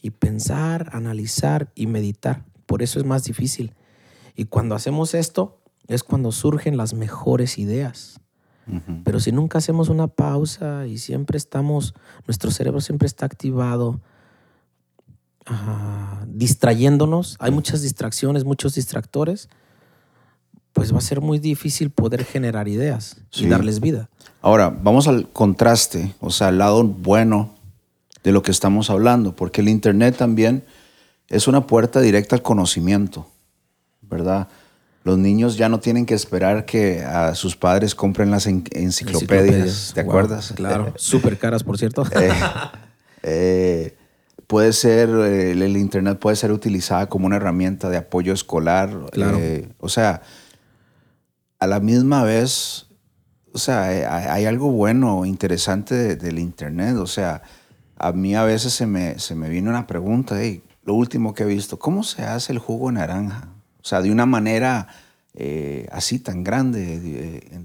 y 0.00 0.12
pensar, 0.12 0.88
analizar 0.94 1.70
y 1.74 1.88
meditar. 1.88 2.46
Por 2.64 2.82
eso 2.82 2.98
es 2.98 3.04
más 3.04 3.24
difícil. 3.24 3.74
Y 4.34 4.46
cuando 4.46 4.74
hacemos 4.74 5.12
esto 5.12 5.60
es 5.88 6.02
cuando 6.04 6.32
surgen 6.32 6.78
las 6.78 6.94
mejores 6.94 7.58
ideas. 7.58 8.18
Pero 9.04 9.20
si 9.20 9.30
nunca 9.30 9.58
hacemos 9.58 9.90
una 9.90 10.06
pausa 10.06 10.86
y 10.86 10.96
siempre 10.96 11.36
estamos, 11.36 11.94
nuestro 12.26 12.50
cerebro 12.50 12.80
siempre 12.80 13.06
está 13.06 13.26
activado, 13.26 14.00
distrayéndonos, 16.26 17.36
hay 17.38 17.50
muchas 17.50 17.82
distracciones, 17.82 18.44
muchos 18.44 18.74
distractores, 18.74 19.48
pues 20.72 20.92
va 20.92 20.98
a 20.98 21.02
ser 21.02 21.20
muy 21.20 21.38
difícil 21.38 21.90
poder 21.90 22.24
generar 22.24 22.68
ideas 22.68 23.16
Sí. 23.30 23.44
y 23.44 23.48
darles 23.48 23.80
vida. 23.80 24.08
Ahora, 24.42 24.68
vamos 24.70 25.08
al 25.08 25.28
contraste, 25.30 26.14
o 26.20 26.30
sea, 26.30 26.48
al 26.48 26.58
lado 26.58 26.84
bueno 26.84 27.54
de 28.22 28.32
lo 28.32 28.42
que 28.42 28.50
estamos 28.50 28.90
hablando, 28.90 29.34
porque 29.34 29.60
el 29.60 29.68
Internet 29.68 30.16
también 30.16 30.64
es 31.28 31.48
una 31.48 31.66
puerta 31.66 32.00
directa 32.00 32.36
al 32.36 32.42
conocimiento, 32.42 33.26
¿verdad? 34.02 34.48
Los 35.04 35.18
niños 35.18 35.56
ya 35.56 35.68
no 35.68 35.78
tienen 35.80 36.04
que 36.04 36.14
esperar 36.14 36.64
que 36.66 37.02
a 37.04 37.34
sus 37.36 37.56
padres 37.56 37.94
compren 37.94 38.30
las 38.30 38.46
en- 38.46 38.64
enciclopedias, 38.72 39.92
¿te 39.94 40.02
Wow, 40.02 40.10
acuerdas? 40.10 40.52
Claro, 40.56 40.92
súper 40.96 41.38
caras, 41.38 41.62
por 41.62 41.78
cierto. 41.78 42.04
Eh, 42.20 42.32
eh, 43.22 43.95
puede 44.46 44.72
ser, 44.72 45.08
eh, 45.10 45.52
el, 45.52 45.62
el 45.62 45.76
Internet 45.76 46.18
puede 46.18 46.36
ser 46.36 46.52
utilizada 46.52 47.08
como 47.08 47.26
una 47.26 47.36
herramienta 47.36 47.88
de 47.90 47.96
apoyo 47.96 48.32
escolar. 48.32 48.90
Claro. 49.12 49.38
eh, 49.40 49.68
o 49.78 49.88
sea, 49.88 50.22
a 51.58 51.66
la 51.66 51.80
misma 51.80 52.22
vez, 52.22 52.86
o 53.52 53.58
sea, 53.58 53.94
eh, 53.96 54.06
hay, 54.06 54.24
hay 54.26 54.44
algo 54.46 54.70
bueno, 54.70 55.24
interesante 55.24 55.94
de- 55.94 56.16
del 56.16 56.38
Internet. 56.38 56.96
O 56.96 57.06
sea, 57.06 57.42
a 57.96 58.12
mí 58.12 58.34
a 58.34 58.44
veces 58.44 58.72
se 58.72 58.86
me, 58.86 59.18
se 59.18 59.34
me 59.34 59.48
viene 59.48 59.68
una 59.70 59.86
pregunta, 59.86 60.36
hey, 60.40 60.62
lo 60.84 60.94
último 60.94 61.34
que 61.34 61.42
he 61.42 61.46
visto, 61.46 61.78
¿cómo 61.78 62.02
se 62.04 62.22
hace 62.22 62.52
el 62.52 62.58
jugo 62.58 62.88
de 62.88 62.94
naranja? 62.94 63.48
O 63.82 63.84
sea, 63.88 64.02
de 64.02 64.10
una 64.12 64.26
manera 64.26 64.88
eh, 65.34 65.86
así 65.92 66.18
tan 66.18 66.44
grande. 66.44 67.00
eh, 67.02 67.64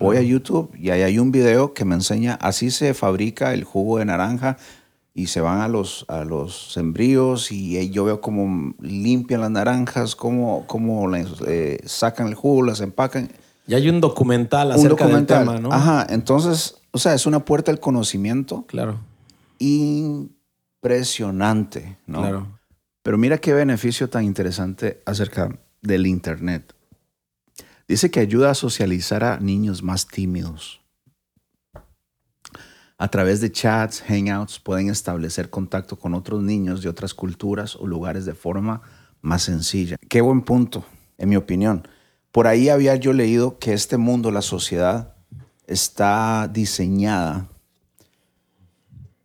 Voy 0.00 0.16
a 0.16 0.22
YouTube 0.22 0.74
y 0.74 0.88
ahí 0.90 1.02
hay 1.02 1.18
un 1.18 1.30
video 1.32 1.74
que 1.74 1.84
me 1.84 1.94
enseña 1.94 2.34
así 2.40 2.70
se 2.70 2.94
fabrica 2.94 3.52
el 3.52 3.62
jugo 3.64 3.98
de 3.98 4.06
naranja 4.06 4.56
y 5.14 5.26
se 5.26 5.40
van 5.40 5.60
a 5.60 5.68
los, 5.68 6.04
a 6.08 6.24
los 6.24 6.72
sembríos 6.72 7.52
y 7.52 7.90
yo 7.90 8.04
veo 8.04 8.20
cómo 8.20 8.74
limpian 8.80 9.40
las 9.42 9.50
naranjas, 9.50 10.16
cómo, 10.16 10.64
cómo 10.66 11.06
las, 11.08 11.28
eh, 11.46 11.78
sacan 11.84 12.28
el 12.28 12.34
jugo, 12.34 12.62
las 12.62 12.80
empacan. 12.80 13.30
Y 13.66 13.74
hay 13.74 13.88
un 13.88 14.00
documental 14.00 14.68
Un 14.68 14.74
acerca 14.74 15.04
documental. 15.04 15.46
del 15.46 15.56
tema, 15.56 15.60
¿no? 15.60 15.72
Ajá, 15.74 16.06
entonces, 16.08 16.76
o 16.92 16.98
sea, 16.98 17.14
es 17.14 17.26
una 17.26 17.44
puerta 17.44 17.70
al 17.70 17.80
conocimiento 17.80 18.64
Claro, 18.66 19.00
impresionante, 19.58 21.98
¿no? 22.06 22.20
claro. 22.20 22.58
Pero 23.02 23.18
mira 23.18 23.38
qué 23.38 23.52
beneficio 23.52 24.08
tan 24.08 24.24
interesante 24.24 25.02
acerca 25.06 25.58
del 25.80 26.06
Internet. 26.06 26.72
Dice 27.88 28.12
que 28.12 28.20
ayuda 28.20 28.50
a 28.50 28.54
socializar 28.54 29.24
a 29.24 29.40
niños 29.40 29.82
más 29.82 30.06
tímidos. 30.06 30.81
A 33.02 33.08
través 33.08 33.40
de 33.40 33.50
chats, 33.50 34.00
hangouts, 34.00 34.60
pueden 34.60 34.88
establecer 34.88 35.50
contacto 35.50 35.98
con 35.98 36.14
otros 36.14 36.40
niños 36.40 36.82
de 36.82 36.88
otras 36.88 37.14
culturas 37.14 37.74
o 37.74 37.84
lugares 37.84 38.26
de 38.26 38.32
forma 38.32 38.80
más 39.22 39.42
sencilla. 39.42 39.96
Qué 40.08 40.20
buen 40.20 40.42
punto, 40.42 40.84
en 41.18 41.30
mi 41.30 41.34
opinión. 41.34 41.88
Por 42.30 42.46
ahí 42.46 42.68
había 42.68 42.94
yo 42.94 43.12
leído 43.12 43.58
que 43.58 43.72
este 43.72 43.96
mundo, 43.96 44.30
la 44.30 44.40
sociedad, 44.40 45.16
está 45.66 46.48
diseñada 46.52 47.48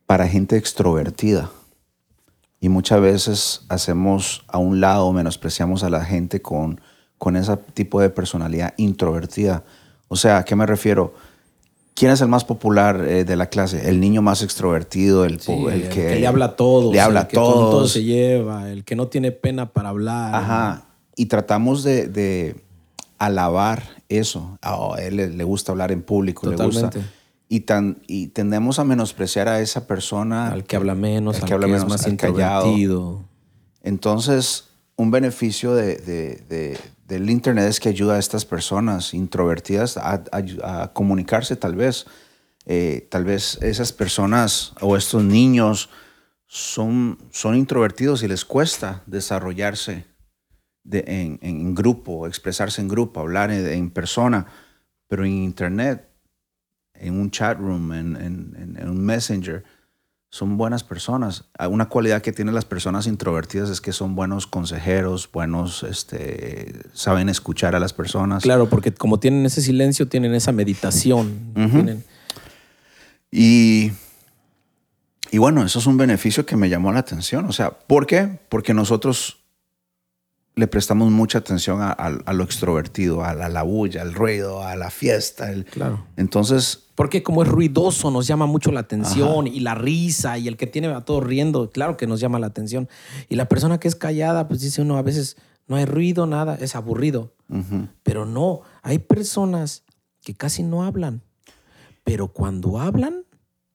para 0.07 0.27
gente 0.27 0.57
extrovertida. 0.57 1.51
Y 2.59 2.69
muchas 2.69 2.99
veces 2.99 3.61
hacemos 3.69 4.43
a 4.47 4.57
un 4.57 4.81
lado, 4.81 5.13
menospreciamos 5.13 5.83
a 5.83 5.91
la 5.91 6.03
gente 6.03 6.41
con, 6.41 6.81
con 7.19 7.35
ese 7.35 7.55
tipo 7.75 8.01
de 8.01 8.09
personalidad 8.09 8.73
introvertida. 8.77 9.63
O 10.07 10.15
sea, 10.15 10.39
¿a 10.39 10.45
qué 10.45 10.55
me 10.55 10.65
refiero? 10.65 11.13
¿Quién 11.97 12.11
es 12.11 12.21
el 12.21 12.27
más 12.27 12.45
popular 12.45 13.03
eh, 13.07 13.23
de 13.25 13.35
la 13.35 13.47
clase? 13.47 13.89
El 13.89 13.99
niño 13.99 14.21
más 14.21 14.43
extrovertido, 14.43 15.25
el, 15.25 15.39
Sí, 15.39 15.51
el 15.51 15.67
el, 15.83 15.89
que, 15.89 16.07
que, 16.09 16.15
le 16.19 16.27
habla 16.27 16.45
a 16.45 16.55
todos. 16.55 16.93
Le 16.93 17.01
habla 17.01 17.21
el 17.21 17.25
a 17.25 17.27
que 17.27 17.35
con 17.37 17.43
todo 17.45 17.69
todos. 17.71 17.91
se 17.91 18.03
lleva, 18.03 18.69
el 18.71 18.83
que 18.83 18.95
no 18.95 19.07
tiene 19.07 19.31
pena 19.31 19.73
para 19.73 19.89
hablar. 19.89 20.35
Ajá. 20.35 20.83
Y 21.15 21.25
tratamos 21.25 21.83
de, 21.83 22.07
de 22.07 22.55
alabar 23.17 23.81
eso. 24.09 24.59
A 24.61 24.95
él 25.01 25.15
le, 25.15 25.29
le 25.29 25.43
gusta 25.43 25.71
hablar 25.71 25.91
en 25.91 26.03
público, 26.03 26.45
le 26.49 26.55
Totalmente. 26.55 26.99
gusta. 26.99 27.13
Y, 27.49 27.61
tan, 27.61 27.97
y 28.07 28.27
tendemos 28.27 28.77
a 28.77 28.83
menospreciar 28.83 29.47
a 29.47 29.59
esa 29.61 29.87
persona. 29.87 30.49
Al 30.51 30.65
que 30.65 30.75
habla 30.75 30.93
menos, 30.93 31.37
al 31.41 31.45
que 31.45 31.53
habla 31.53 31.65
que 31.65 31.71
menos, 31.73 31.85
es 31.87 31.89
más 31.89 32.05
al 32.05 32.15
callado. 32.17 32.67
introvertido. 32.77 33.23
Entonces, 33.83 34.65
un 34.97 35.11
beneficio 35.11 35.73
de, 35.73 35.95
de- 35.97 36.43
de- 36.49 36.77
del 37.07 37.29
Internet 37.29 37.69
es 37.69 37.79
que 37.79 37.89
ayuda 37.89 38.15
a 38.15 38.19
estas 38.19 38.45
personas 38.45 39.13
introvertidas 39.13 39.97
a, 39.97 40.91
comunicarse 40.93 41.55
tal 41.55 41.75
vez. 41.75 42.05
Eh, 42.65 43.07
tal 43.09 43.23
vez 43.23 43.57
esas 43.61 43.93
personas 43.93 44.73
o 44.81 44.97
estos 44.97 45.23
niños 45.23 45.89
son, 46.47 47.17
son 47.31 47.55
introvertidos 47.55 48.23
y 48.23 48.27
les 48.27 48.43
cuesta 48.43 49.03
desarrollarse 49.05 50.05
de- 50.83 51.37
en, 51.41 51.75
grupo, 51.75 52.27
expresarse 52.27 52.81
en 52.81 52.89
grupo, 52.89 53.21
hablar 53.21 53.51
en, 53.51 53.89
persona, 53.89 54.47
pero 55.07 55.23
en 55.23 55.31
Internet, 55.31 56.09
en 56.93 57.17
un 57.17 57.31
chat 57.31 57.57
room, 57.57 57.93
en 57.93 58.89
un 58.89 59.05
messenger, 59.05 59.63
son 60.29 60.57
buenas 60.57 60.83
personas. 60.83 61.45
Una 61.69 61.87
cualidad 61.87 62.21
que 62.21 62.31
tienen 62.33 62.53
las 62.53 62.65
personas 62.65 63.07
introvertidas 63.07 63.69
es 63.69 63.79
que 63.81 63.93
son 63.93 64.15
buenos 64.15 64.45
consejeros, 64.45 65.29
buenos, 65.31 65.83
este, 65.83 66.73
saben 66.93 67.29
escuchar 67.29 67.75
a 67.75 67.79
las 67.79 67.93
personas. 67.93 68.43
Claro, 68.43 68.69
porque 68.69 68.93
como 68.93 69.19
tienen 69.19 69.45
ese 69.45 69.61
silencio, 69.61 70.07
tienen 70.07 70.33
esa 70.35 70.51
meditación. 70.51 71.53
Tienen- 71.53 72.03
Y, 73.31 73.91
y 75.31 75.37
bueno, 75.37 75.63
eso 75.63 75.79
es 75.79 75.85
un 75.87 75.97
beneficio 75.97 76.45
que 76.45 76.55
me 76.55 76.69
llamó 76.69 76.91
la 76.91 76.99
atención. 76.99 77.45
O 77.45 77.51
sea, 77.53 77.71
¿por 77.71 78.05
qué? 78.05 78.39
Porque 78.49 78.73
nosotros 78.73 79.36
le 80.57 80.67
prestamos 80.67 81.11
mucha 81.11 81.37
atención 81.37 81.81
a, 81.81 81.91
a- 81.91 82.17
a 82.25 82.33
lo 82.33 82.43
extrovertido, 82.43 83.23
a 83.23 83.33
la, 83.33 83.47
la 83.47 83.61
bulla, 83.63 84.01
al 84.01 84.13
ruido, 84.13 84.63
a 84.63 84.75
la 84.75 84.89
fiesta. 84.89 85.51
el- 85.51 85.63
Claro. 85.65 86.05
Entonces, 86.17 86.83
Porque 86.95 87.21
como 87.21 87.43
es 87.43 87.47
ruidoso, 87.47 88.09
nos 88.09 88.25
llama 88.25 88.47
mucho 88.47 88.71
la 88.71 88.79
atención 88.79 89.45
y 89.45 89.59
la 89.59 89.75
risa 89.75 90.39
y 90.39 90.47
el 90.47 90.57
que 90.57 90.65
tiene 90.65 90.87
a 90.87 91.01
todos 91.01 91.23
riendo, 91.23 91.69
claro 91.69 91.95
que 91.95 92.07
nos 92.07 92.19
llama 92.19 92.39
la 92.39 92.47
atención. 92.47 92.89
Y 93.29 93.35
la 93.35 93.47
persona 93.47 93.79
que 93.79 93.87
es 93.87 93.95
callada, 93.95 94.47
pues 94.47 94.61
dice 94.61 94.81
uno 94.81 94.97
a 94.97 95.03
veces, 95.03 95.37
no 95.67 95.75
hay 95.75 95.85
ruido, 95.85 96.25
nada, 96.25 96.55
es 96.59 96.75
aburrido. 96.75 97.33
ujú, 97.49 97.87
Pero 98.01 98.25
no, 98.25 98.61
hay 98.81 98.97
personas 98.99 99.83
que 100.23 100.33
casi 100.35 100.63
no 100.63 100.83
hablan. 100.83 101.21
pero 102.03 102.29
cuando 102.29 102.79
hablan, 102.79 103.25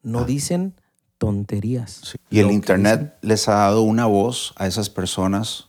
no 0.03 0.21
Ah. 0.21 0.25
dicen 0.25 0.75
tonterías. 1.19 2.01
Sí. 2.03 2.19
Y 2.31 2.41
el 2.41 2.51
Internet 2.51 3.15
les 3.23 3.47
ha 3.49 3.55
dado 3.55 3.83
una 3.83 4.07
voz 4.07 4.53
a 4.57 4.67
esas 4.67 4.91
personas 4.91 5.69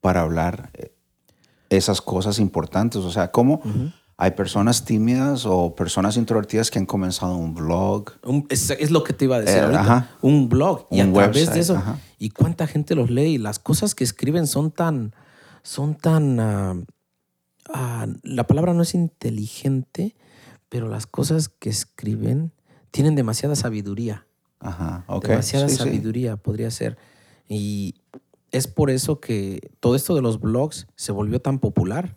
para 0.00 0.22
hablar 0.22 0.70
eh, 0.74 0.92
esas 1.70 2.00
cosas 2.00 2.38
importantes. 2.38 3.02
O 3.02 3.10
sea, 3.10 3.30
Ujú. 3.64 3.92
hay 4.16 4.30
personas 4.32 4.84
tímidas 4.84 5.44
o 5.46 5.74
personas 5.74 6.16
introvertidas 6.16 6.70
que 6.70 6.78
han 6.78 6.86
comenzado 6.86 7.36
un 7.36 7.54
blog. 7.54 8.12
Un- 8.24 8.46
es, 8.48 8.70
es 8.70 8.90
lo 8.90 9.04
que 9.04 9.12
te 9.12 9.24
iba 9.26 9.36
a 9.36 9.40
decir 9.40 9.58
Eh, 9.58 9.60
ahorita. 9.62 9.80
ajá. 9.80 10.10
Un 10.22 10.48
blog. 10.48 10.86
y 10.90 11.00
Un 11.00 11.10
a 11.10 11.12
través 11.12 11.52
de 11.52 11.60
eso. 11.60 11.76
ajá. 11.76 11.98
¿Y 12.18 12.30
cuánta 12.30 12.66
gente 12.66 12.94
los 12.94 13.10
lee? 13.10 13.34
Y 13.34 13.38
las 13.38 13.58
cosas 13.58 13.94
que 13.94 14.04
escriben 14.04 14.46
son 14.46 14.70
tan. 14.70 15.14
Son 15.62 15.94
tan. 15.94 16.40
ah, 16.40 16.74
ah, 17.72 18.06
la 18.22 18.46
palabra 18.46 18.72
no 18.74 18.82
es 18.82 18.94
inteligente, 18.94 20.16
pero 20.68 20.88
las 20.88 21.06
cosas 21.06 21.48
que 21.48 21.68
escriben 21.70 22.52
tienen 22.90 23.14
demasiada 23.14 23.54
sabiduría. 23.56 24.26
Ajá, 24.60 25.04
demasiada 25.22 25.68
Sí, 25.68 25.76
sí. 25.76 25.82
sabiduría 25.84 26.36
podría 26.36 26.70
ser. 26.70 26.96
Y 27.48 27.94
es 28.50 28.66
por 28.66 28.90
eso 28.90 29.20
que 29.20 29.70
todo 29.80 29.94
esto 29.94 30.14
de 30.14 30.22
los 30.22 30.40
blogs 30.40 30.86
se 30.96 31.12
volvió 31.12 31.40
tan 31.40 31.58
popular. 31.58 32.16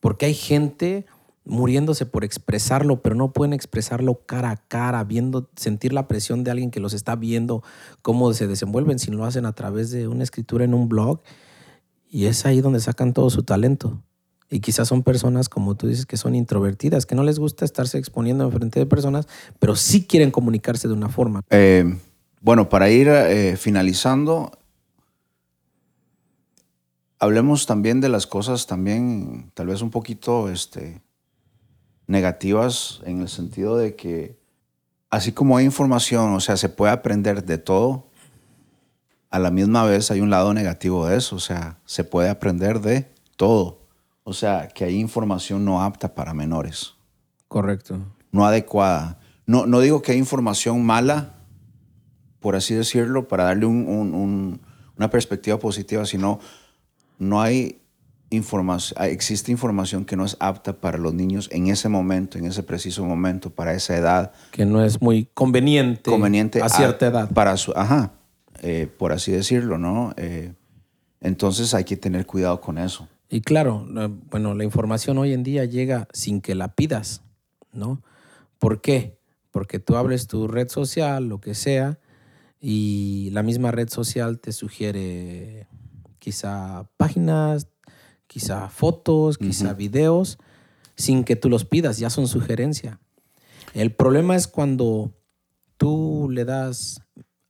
Porque 0.00 0.26
hay 0.26 0.34
gente 0.34 1.06
muriéndose 1.44 2.06
por 2.06 2.24
expresarlo, 2.24 3.02
pero 3.02 3.14
no 3.14 3.32
pueden 3.32 3.52
expresarlo 3.52 4.26
cara 4.26 4.50
a 4.50 4.56
cara, 4.56 5.04
viendo, 5.04 5.48
sentir 5.56 5.92
la 5.92 6.08
presión 6.08 6.42
de 6.42 6.50
alguien 6.50 6.70
que 6.70 6.80
los 6.80 6.92
está 6.92 7.14
viendo, 7.14 7.62
cómo 8.02 8.32
se 8.32 8.48
desenvuelven, 8.48 8.98
si 8.98 9.10
lo 9.12 9.24
hacen 9.24 9.46
a 9.46 9.52
través 9.52 9.90
de 9.90 10.08
una 10.08 10.24
escritura 10.24 10.64
en 10.64 10.74
un 10.74 10.88
blog. 10.88 11.20
Y 12.08 12.26
es 12.26 12.46
ahí 12.46 12.60
donde 12.60 12.80
sacan 12.80 13.12
todo 13.12 13.30
su 13.30 13.42
talento. 13.44 14.02
Y 14.48 14.60
quizás 14.60 14.88
son 14.88 15.02
personas, 15.02 15.48
como 15.48 15.76
tú 15.76 15.88
dices, 15.88 16.06
que 16.06 16.16
son 16.16 16.34
introvertidas, 16.34 17.04
que 17.04 17.14
no 17.14 17.24
les 17.24 17.38
gusta 17.38 17.64
estarse 17.64 17.98
exponiendo 17.98 18.44
en 18.44 18.52
frente 18.52 18.78
de 18.78 18.86
personas, 18.86 19.26
pero 19.58 19.74
sí 19.74 20.06
quieren 20.06 20.30
comunicarse 20.30 20.86
de 20.86 20.94
una 20.94 21.08
forma. 21.08 21.42
Eh, 21.50 21.96
bueno, 22.40 22.68
para 22.68 22.90
ir 22.90 23.08
eh, 23.08 23.56
finalizando, 23.56 24.52
hablemos 27.18 27.66
también 27.66 28.00
de 28.00 28.08
las 28.08 28.26
cosas 28.26 28.66
también 28.66 29.50
tal 29.54 29.68
vez 29.68 29.82
un 29.82 29.90
poquito 29.90 30.48
este, 30.50 31.02
negativas 32.06 33.00
en 33.04 33.20
el 33.20 33.28
sentido 33.28 33.76
de 33.76 33.96
que 33.96 34.38
así 35.10 35.32
como 35.32 35.56
hay 35.56 35.64
información, 35.64 36.34
o 36.34 36.40
sea, 36.40 36.56
se 36.56 36.68
puede 36.68 36.92
aprender 36.92 37.44
de 37.44 37.58
todo, 37.58 38.06
a 39.30 39.38
la 39.38 39.50
misma 39.50 39.84
vez 39.84 40.10
hay 40.10 40.20
un 40.20 40.30
lado 40.30 40.54
negativo 40.54 41.06
de 41.06 41.16
eso, 41.16 41.36
o 41.36 41.40
sea, 41.40 41.78
se 41.84 42.04
puede 42.04 42.28
aprender 42.28 42.80
de 42.80 43.10
todo, 43.36 43.80
o 44.24 44.32
sea, 44.32 44.68
que 44.68 44.84
hay 44.84 44.98
información 44.98 45.64
no 45.64 45.82
apta 45.82 46.14
para 46.14 46.34
menores 46.34 46.94
Correcto. 47.48 47.98
no 48.32 48.44
adecuada. 48.46 49.20
No, 49.46 49.66
no 49.66 49.78
digo 49.78 50.02
que 50.02 50.12
hay 50.12 50.18
información 50.18 50.84
mala, 50.84 51.35
por 52.46 52.54
así 52.54 52.74
decirlo, 52.76 53.26
para 53.26 53.42
darle 53.42 53.66
un- 53.66 53.88
un- 53.88 54.14
un- 54.14 54.60
una 54.96 55.10
perspectiva 55.10 55.58
positiva, 55.58 56.06
sino 56.06 56.38
no 57.18 57.42
hay 57.42 57.80
información, 58.30 59.02
existe 59.04 59.50
información 59.50 60.04
que 60.04 60.14
no 60.14 60.24
es 60.24 60.36
apta 60.38 60.72
para 60.80 60.96
los 60.96 61.12
niños 61.12 61.48
en 61.50 61.66
ese 61.66 61.88
momento, 61.88 62.38
en 62.38 62.44
ese 62.44 62.62
preciso 62.62 63.04
momento, 63.04 63.50
para 63.50 63.74
esa 63.74 63.96
edad 63.96 64.30
Que 64.52 64.64
no 64.64 64.80
es 64.84 65.02
muy 65.02 65.28
conveniente, 65.34 66.08
conveniente 66.08 66.62
a 66.62 66.68
cierta 66.68 67.08
edad. 67.08 67.32
Para 67.32 67.56
su, 67.56 67.72
ajá, 67.74 68.12
eh, 68.62 68.86
por 68.96 69.10
así 69.10 69.32
decirlo, 69.32 69.76
¿no? 69.76 70.14
Eh, 70.16 70.52
entonces 71.20 71.74
hay 71.74 71.82
que 71.82 71.96
tener 71.96 72.26
cuidado 72.26 72.60
con 72.60 72.78
eso. 72.78 73.08
Y 73.28 73.40
claro, 73.40 73.84
bueno, 74.30 74.54
la 74.54 74.62
información 74.62 75.18
hoy 75.18 75.32
en 75.32 75.42
día 75.42 75.64
llega 75.64 76.06
sin 76.12 76.40
que 76.40 76.54
la 76.54 76.68
pidas, 76.76 77.22
¿no? 77.72 78.02
¿Por 78.60 78.80
qué? 78.80 79.18
Porque 79.50 79.80
tú 79.80 79.96
abres 79.96 80.28
tu 80.28 80.46
red 80.46 80.68
social, 80.68 81.28
lo 81.28 81.40
que 81.40 81.54
sea, 81.56 81.98
y 82.60 83.30
la 83.32 83.42
misma 83.42 83.70
red 83.70 83.88
social 83.88 84.38
te 84.38 84.52
sugiere 84.52 85.68
quizá 86.18 86.88
páginas, 86.96 87.68
quizá 88.26 88.68
fotos, 88.68 89.38
quizá 89.38 89.74
videos, 89.74 90.38
sin 90.96 91.24
que 91.24 91.36
tú 91.36 91.48
los 91.48 91.64
pidas, 91.64 91.98
ya 91.98 92.10
son 92.10 92.26
sugerencia. 92.28 93.00
El 93.74 93.94
problema 93.94 94.36
es 94.36 94.48
cuando 94.48 95.12
tú 95.76 96.28
le 96.30 96.44
das, 96.44 97.02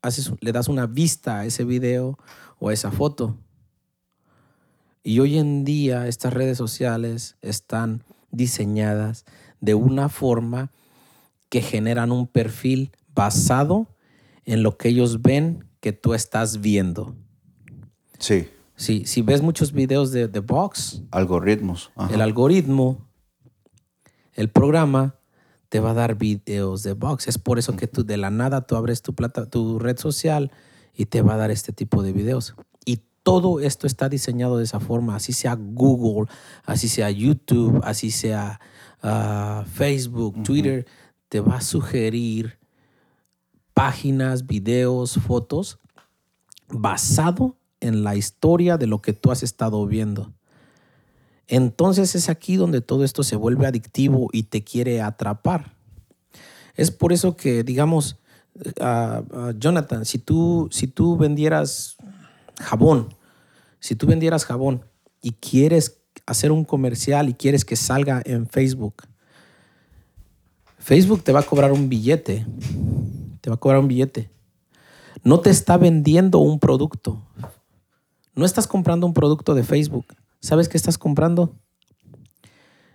haces, 0.02 0.32
le 0.40 0.52
das 0.52 0.68
una 0.68 0.86
vista 0.86 1.40
a 1.40 1.46
ese 1.46 1.64
video 1.64 2.18
o 2.58 2.68
a 2.68 2.72
esa 2.72 2.90
foto. 2.90 3.38
Y 5.02 5.20
hoy 5.20 5.38
en 5.38 5.64
día 5.64 6.08
estas 6.08 6.34
redes 6.34 6.58
sociales 6.58 7.36
están 7.40 8.02
diseñadas 8.32 9.24
de 9.60 9.74
una 9.74 10.08
forma 10.08 10.72
que 11.48 11.62
generan 11.62 12.10
un 12.10 12.26
perfil 12.26 12.90
basado 13.14 13.86
en 14.46 14.62
lo 14.62 14.78
que 14.78 14.88
ellos 14.88 15.20
ven 15.20 15.66
que 15.80 15.92
tú 15.92 16.14
estás 16.14 16.60
viendo. 16.60 17.14
Sí, 18.18 18.48
Sí, 18.76 19.04
si 19.06 19.22
ves 19.22 19.40
muchos 19.40 19.72
videos 19.72 20.12
de, 20.12 20.28
de 20.28 20.40
Vox, 20.40 21.02
algoritmos. 21.10 21.90
ajá. 21.96 22.14
el 22.14 22.20
algoritmo, 22.20 23.08
el 24.34 24.50
programa 24.50 25.16
te 25.70 25.80
va 25.80 25.90
a 25.90 25.94
dar 25.94 26.16
videos 26.16 26.82
de 26.82 26.92
Vox. 26.92 27.26
Es 27.26 27.38
por 27.38 27.58
eso 27.58 27.74
que 27.74 27.86
tú 27.86 28.04
de 28.04 28.18
la 28.18 28.30
nada 28.30 28.66
tú 28.66 28.76
abres 28.76 29.00
tu, 29.00 29.14
plata, 29.14 29.48
tu 29.48 29.78
red 29.78 29.98
social 29.98 30.52
y 30.94 31.06
te 31.06 31.22
va 31.22 31.34
a 31.34 31.36
dar 31.38 31.50
este 31.50 31.72
tipo 31.72 32.02
de 32.02 32.12
videos. 32.12 32.54
Y 32.84 33.00
todo 33.22 33.60
esto 33.60 33.86
está 33.86 34.10
diseñado 34.10 34.58
de 34.58 34.64
esa 34.64 34.78
forma, 34.78 35.16
así 35.16 35.32
sea 35.32 35.56
Google, 35.58 36.30
así 36.64 36.88
sea 36.88 37.10
YouTube, 37.10 37.80
así 37.82 38.10
sea 38.10 38.60
ah, 39.02 39.64
Facebook, 39.72 40.42
Twitter, 40.42 40.86
te 41.30 41.40
va 41.40 41.56
a 41.56 41.60
sugerir 41.62 42.58
páginas, 43.76 44.46
videos, 44.46 45.18
fotos 45.26 45.78
basado 46.70 47.58
en 47.80 48.04
la 48.04 48.16
historia 48.16 48.78
de 48.78 48.86
lo 48.86 49.02
que 49.02 49.12
tú 49.12 49.30
has 49.30 49.42
estado 49.42 49.86
viendo. 49.86 50.32
Entonces 51.46 52.14
es 52.14 52.30
aquí 52.30 52.56
donde 52.56 52.80
todo 52.80 53.04
esto 53.04 53.22
se 53.22 53.36
vuelve 53.36 53.66
adictivo 53.66 54.30
y 54.32 54.44
te 54.44 54.64
quiere 54.64 55.02
atrapar. 55.02 55.74
Es 56.74 56.90
por 56.90 57.12
eso 57.12 57.36
que, 57.36 57.64
digamos, 57.64 58.18
Jonathan, 59.58 60.06
si 60.06 60.20
tú, 60.20 60.70
si 60.72 60.86
tú 60.86 61.18
vendieras 61.18 61.98
jabón, 62.58 63.14
si 63.78 63.94
tú 63.94 64.06
vendieras 64.06 64.46
jabón 64.46 64.86
y 65.20 65.32
quieres 65.32 65.98
hacer 66.24 66.50
un 66.50 66.64
comercial 66.64 67.28
y 67.28 67.34
quieres 67.34 67.66
que 67.66 67.76
salga 67.76 68.22
en 68.24 68.48
Facebook, 68.48 69.02
Facebook 70.78 71.22
te 71.22 71.32
va 71.32 71.40
a 71.40 71.42
cobrar 71.42 71.72
un 71.72 71.90
billete. 71.90 72.46
Te 73.46 73.50
va 73.50 73.54
a 73.54 73.60
cobrar 73.60 73.78
un 73.78 73.86
billete. 73.86 74.28
No 75.22 75.38
te 75.38 75.50
está 75.50 75.76
vendiendo 75.76 76.40
un 76.40 76.58
producto. 76.58 77.22
No 78.34 78.44
estás 78.44 78.66
comprando 78.66 79.06
un 79.06 79.14
producto 79.14 79.54
de 79.54 79.62
Facebook. 79.62 80.04
¿Sabes 80.40 80.68
qué 80.68 80.76
estás 80.76 80.98
comprando? 80.98 81.54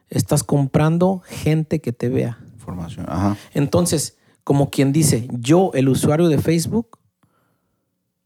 Estás 0.10 0.44
comprando 0.44 1.22
gente 1.26 1.80
que 1.80 1.94
te 1.94 2.10
vea. 2.10 2.38
Información, 2.52 3.06
ajá. 3.08 3.38
Entonces, 3.54 4.18
como 4.44 4.70
quien 4.72 4.92
dice, 4.92 5.30
yo, 5.32 5.72
el 5.74 5.88
usuario 5.88 6.28
de 6.28 6.38
Facebook, 6.38 7.00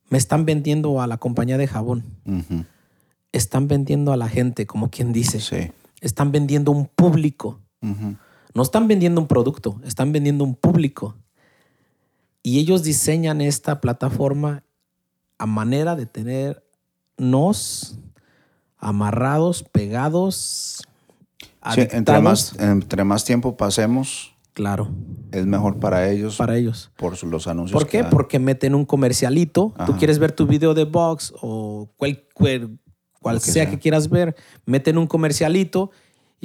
me 0.10 0.18
están 0.18 0.46
vendiendo 0.46 1.02
a 1.02 1.06
la 1.06 1.20
compañía 1.20 1.60
de 1.60 1.68
jabón. 1.68 2.06
Están 3.34 3.68
vendiendo 3.68 4.14
a 4.14 4.18
la 4.18 4.30
gente, 4.30 4.66
como 4.66 4.90
quien 4.90 5.14
dice. 5.14 5.40
Sí. 5.40 5.72
Están 6.02 6.32
vendiendo 6.32 6.72
un 6.72 6.88
público. 6.88 7.60
No 7.82 8.64
están 8.64 8.88
vendiendo 8.88 9.22
un 9.22 9.28
producto, 9.28 9.80
están 9.84 10.12
vendiendo 10.12 10.44
un 10.44 10.56
público. 10.56 11.18
Y 12.46 12.60
ellos 12.60 12.84
diseñan 12.84 13.42
esta 13.42 13.82
plataforma 13.82 14.64
a 15.40 15.48
manera 15.48 15.96
de 15.96 16.06
tenernos 16.06 17.98
amarrados, 18.78 19.64
pegados, 19.64 20.84
Sí, 21.74 21.82
entre, 21.90 22.22
más, 22.22 22.56
entre 22.60 23.04
más 23.04 23.26
tiempo 23.26 23.58
pasemos, 23.58 24.36
Claro, 24.54 24.90
es 25.32 25.48
mejor 25.48 25.80
para 25.80 26.08
ellos 26.12 26.38
para 26.38 26.56
ellos. 26.56 26.92
por 26.96 27.22
los 27.24 27.48
anuncios. 27.48 27.82
¿Por 27.82 27.90
qué? 27.90 28.04
Porque 28.04 28.38
meten 28.38 28.76
un 28.76 28.86
comercialito. 28.86 29.74
Tú 29.88 29.98
quieres 29.98 30.20
ver 30.20 30.32
tu 30.32 30.46
video 30.46 30.76
de 30.76 30.86
box 30.86 31.34
o 31.42 31.90
cual, 31.98 32.24
cual, 32.36 33.42
sea. 33.42 33.68
que 33.68 33.80
quieras 33.80 34.08
ver, 34.08 34.36
meten 34.68 35.00
un 35.00 35.08
comercialito 35.08 35.90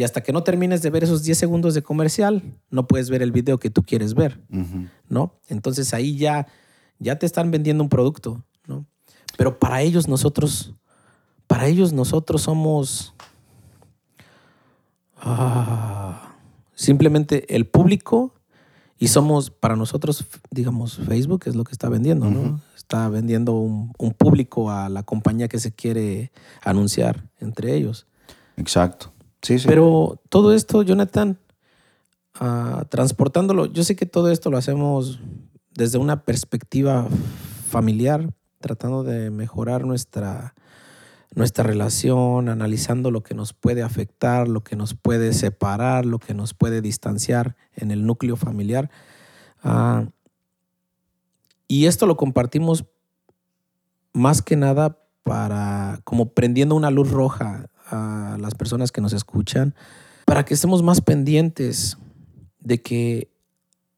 y 0.00 0.02
hasta 0.02 0.22
que 0.22 0.32
no 0.32 0.42
termines 0.42 0.80
de 0.80 0.88
ver 0.88 1.04
esos 1.04 1.24
10 1.24 1.36
segundos 1.36 1.74
de 1.74 1.82
comercial, 1.82 2.42
no 2.70 2.88
puedes 2.88 3.10
ver 3.10 3.20
el 3.20 3.32
video 3.32 3.58
que 3.58 3.68
tú 3.68 3.82
quieres 3.82 4.14
ver. 4.14 4.40
¿no? 5.10 5.38
Entonces 5.46 5.92
ahí 5.92 6.16
ya, 6.16 6.46
ya 6.98 7.18
te 7.18 7.26
están 7.26 7.50
vendiendo 7.50 7.84
un 7.84 7.90
producto, 7.90 8.42
¿no? 8.66 8.86
Pero 9.36 9.58
para 9.58 9.82
ellos 9.82 10.08
nosotros, 10.08 10.74
para 11.46 11.66
ellos 11.66 11.92
nosotros 11.92 12.40
somos 12.40 13.12
ah, 15.18 16.34
simplemente 16.74 17.54
el 17.54 17.66
público 17.66 18.32
y 18.98 19.08
somos 19.08 19.50
para 19.50 19.76
nosotros, 19.76 20.24
digamos, 20.50 20.96
Facebook 20.96 21.42
es 21.44 21.54
lo 21.54 21.64
que 21.64 21.72
está 21.72 21.90
vendiendo, 21.90 22.30
¿no? 22.30 22.62
Está 22.74 23.10
vendiendo 23.10 23.52
un, 23.52 23.92
un 23.98 24.12
público 24.14 24.70
a 24.70 24.88
la 24.88 25.02
compañía 25.02 25.48
que 25.48 25.58
se 25.58 25.72
quiere 25.72 26.32
anunciar 26.62 27.28
entre 27.38 27.74
ellos. 27.74 28.06
Exacto. 28.56 29.12
Sí, 29.42 29.59
sí. 29.59 29.66
Pero 29.66 30.20
todo 30.29 30.53
esto, 30.55 30.83
Jonathan, 30.83 31.38
ah, 32.35 32.85
transportándolo. 32.88 33.66
Yo 33.66 33.85
sé 33.85 33.96
que 33.96 34.07
todo 34.07 34.31
esto 34.31 34.50
lo 34.50 34.59
hacemos 34.59 35.20
desde 35.74 35.98
una 35.98 36.24
perspectiva 36.24 37.07
familiar, 37.68 38.35
tratando 38.61 39.03
de 39.03 39.31
mejorar 39.31 39.87
nuestra, 39.87 40.55
nuestra 41.35 41.64
relación, 41.64 42.48
analizando 42.48 43.11
lo 43.11 43.22
que 43.22 43.35
nos 43.35 43.55
puede 43.55 43.83
afectar, 43.83 44.48
lo 44.48 44.62
que 44.62 44.76
nos 44.76 44.94
puede 44.94 45.33
separar, 45.33 46.05
lo 46.05 46.18
que 46.18 46.35
nos 46.35 46.53
puede 46.53 46.83
distanciar 46.83 47.57
en 47.74 47.90
el 47.90 48.05
núcleo 48.05 48.37
familiar. 48.37 48.90
Ah, 49.62 50.07
y 51.66 51.87
esto 51.87 52.07
lo 52.07 52.16
compartimos 52.16 52.85
más 54.12 54.42
que 54.42 54.57
nada 54.57 54.98
para, 55.22 56.00
como 56.05 56.35
prendiendo 56.35 56.74
una 56.74 56.90
luz 56.90 57.11
roja 57.11 57.69
a 57.90 58.37
las 58.40 58.55
personas 58.55 58.92
que 58.92 59.00
nos 59.00 59.12
escuchan, 59.12 59.74
para 60.24 60.44
que 60.44 60.55
estemos 60.55 60.83
más 60.83 61.00
pendientes 61.00 61.98
de 62.61 62.81
que 62.83 63.31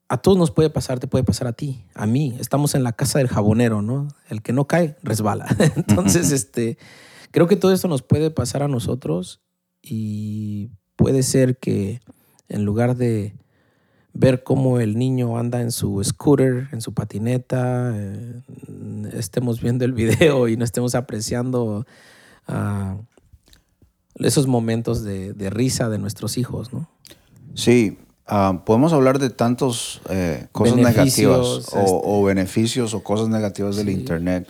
a 0.09 0.17
todos 0.17 0.37
nos 0.37 0.51
puede 0.51 0.69
pasar, 0.69 0.99
te 0.99 1.07
puede 1.07 1.23
pasar 1.23 1.47
a 1.47 1.53
ti, 1.53 1.85
a 1.95 2.05
mí. 2.05 2.35
Estamos 2.39 2.75
en 2.75 2.83
la 2.83 2.93
casa 2.93 3.19
del 3.19 3.27
jabonero, 3.27 3.81
¿no? 3.81 4.09
El 4.29 4.41
que 4.41 4.53
no 4.53 4.65
cae, 4.65 4.95
resbala. 5.01 5.47
Entonces, 5.75 6.31
este, 6.31 6.77
creo 7.31 7.47
que 7.47 7.55
todo 7.55 7.73
esto 7.73 7.87
nos 7.87 8.03
puede 8.03 8.29
pasar 8.29 8.63
a 8.63 8.67
nosotros 8.67 9.41
y 9.81 10.69
puede 10.95 11.23
ser 11.23 11.57
que 11.57 12.01
en 12.47 12.65
lugar 12.65 12.95
de 12.95 13.35
ver 14.13 14.43
cómo 14.43 14.79
el 14.79 14.97
niño 14.97 15.37
anda 15.37 15.61
en 15.61 15.71
su 15.71 16.03
scooter, 16.03 16.69
en 16.71 16.81
su 16.81 16.93
patineta, 16.93 17.91
eh, 17.95 18.41
estemos 19.13 19.59
viendo 19.61 19.85
el 19.85 19.93
video 19.93 20.47
y 20.47 20.55
no 20.55 20.63
estemos 20.63 20.93
apreciando 20.93 21.85
uh, 22.47 23.03
esos 24.19 24.47
momentos 24.47 25.03
de, 25.03 25.33
de, 25.33 25.49
risa 25.49 25.89
de 25.89 25.97
nuestros 25.97 26.37
hijos, 26.37 26.73
¿no? 26.73 26.89
Sí, 27.55 27.97
uh, 28.29 28.59
podemos 28.63 28.93
hablar 28.93 29.19
de 29.19 29.29
tantos 29.29 30.01
eh, 30.09 30.47
cosas 30.51 30.77
negativas 30.77 31.39
o, 31.39 31.57
este, 31.59 31.79
o, 31.85 32.23
beneficios 32.23 32.93
o 32.93 33.03
cosas 33.03 33.29
negativas 33.29 33.75
del 33.75 33.89
Internet. 33.89 34.47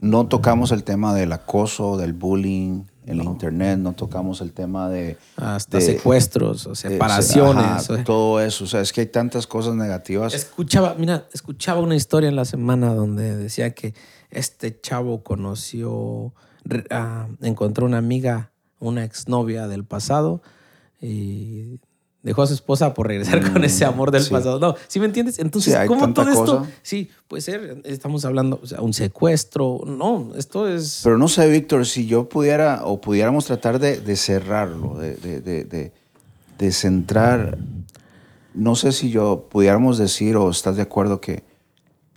No 0.00 0.26
tocamos 0.26 0.72
el 0.72 0.82
tema 0.82 1.14
del 1.14 1.32
acoso, 1.32 1.96
del 1.96 2.12
bullying, 2.12 2.84
en 3.06 3.18
no. 3.18 3.24
internet, 3.24 3.78
no 3.78 3.92
tocamos 3.94 4.40
el 4.40 4.52
tema 4.52 4.88
de... 4.88 5.16
Hasta 5.36 5.78
de, 5.78 5.84
secuestros, 5.84 6.66
o 6.66 6.74
separaciones. 6.74 7.88
Todo 8.04 8.40
eso, 8.40 8.64
o 8.64 8.66
sea, 8.66 8.80
es 8.80 8.92
que 8.92 9.02
hay 9.02 9.06
tantas 9.06 9.46
cosas 9.46 9.74
negativas. 9.74 10.34
Escuchaba, 10.34 10.94
mira, 10.98 11.26
escuchaba 11.32 11.80
una 11.80 11.96
historia 11.96 12.28
en 12.28 12.36
la 12.36 12.44
semana 12.44 12.94
donde 12.94 13.36
decía 13.36 13.74
que 13.74 13.94
este 14.30 14.80
chavo 14.80 15.22
conoció, 15.22 15.92
uh, 15.92 16.32
encontró 17.40 17.86
una 17.86 17.98
amiga, 17.98 18.51
una 18.82 19.04
exnovia 19.04 19.66
del 19.68 19.84
pasado 19.84 20.42
y 21.00 21.78
dejó 22.22 22.42
a 22.42 22.46
su 22.46 22.54
esposa 22.54 22.94
por 22.94 23.08
regresar 23.08 23.42
mm, 23.42 23.52
con 23.52 23.64
ese 23.64 23.84
amor 23.84 24.10
del 24.12 24.22
sí. 24.22 24.30
pasado. 24.30 24.58
No, 24.60 24.76
¿sí 24.88 25.00
me 25.00 25.06
entiendes? 25.06 25.38
Entonces, 25.38 25.74
Sí, 25.74 25.86
¿cómo 25.88 26.12
todo 26.12 26.28
esto? 26.30 26.66
Sí, 26.82 27.10
puede 27.26 27.40
ser, 27.42 27.80
estamos 27.84 28.24
hablando, 28.24 28.60
o 28.62 28.66
sea, 28.66 28.80
un 28.80 28.92
secuestro. 28.92 29.80
No, 29.86 30.30
esto 30.36 30.68
es... 30.68 31.00
Pero 31.02 31.18
no 31.18 31.26
sé, 31.28 31.48
Víctor, 31.50 31.84
si 31.86 32.06
yo 32.06 32.28
pudiera 32.28 32.82
o 32.84 33.00
pudiéramos 33.00 33.46
tratar 33.46 33.78
de, 33.80 34.00
de 34.00 34.16
cerrarlo, 34.16 34.98
de, 34.98 35.16
de, 35.16 35.40
de, 35.40 35.64
de- 35.64 35.92
de 36.58 36.70
centrar, 36.70 37.58
no 38.54 38.76
sé 38.76 38.92
si 38.92 39.10
yo 39.10 39.48
pudiéramos 39.50 39.98
decir 39.98 40.36
o 40.36 40.48
estás 40.48 40.76
de 40.76 40.82
acuerdo 40.82 41.20
que 41.20 41.42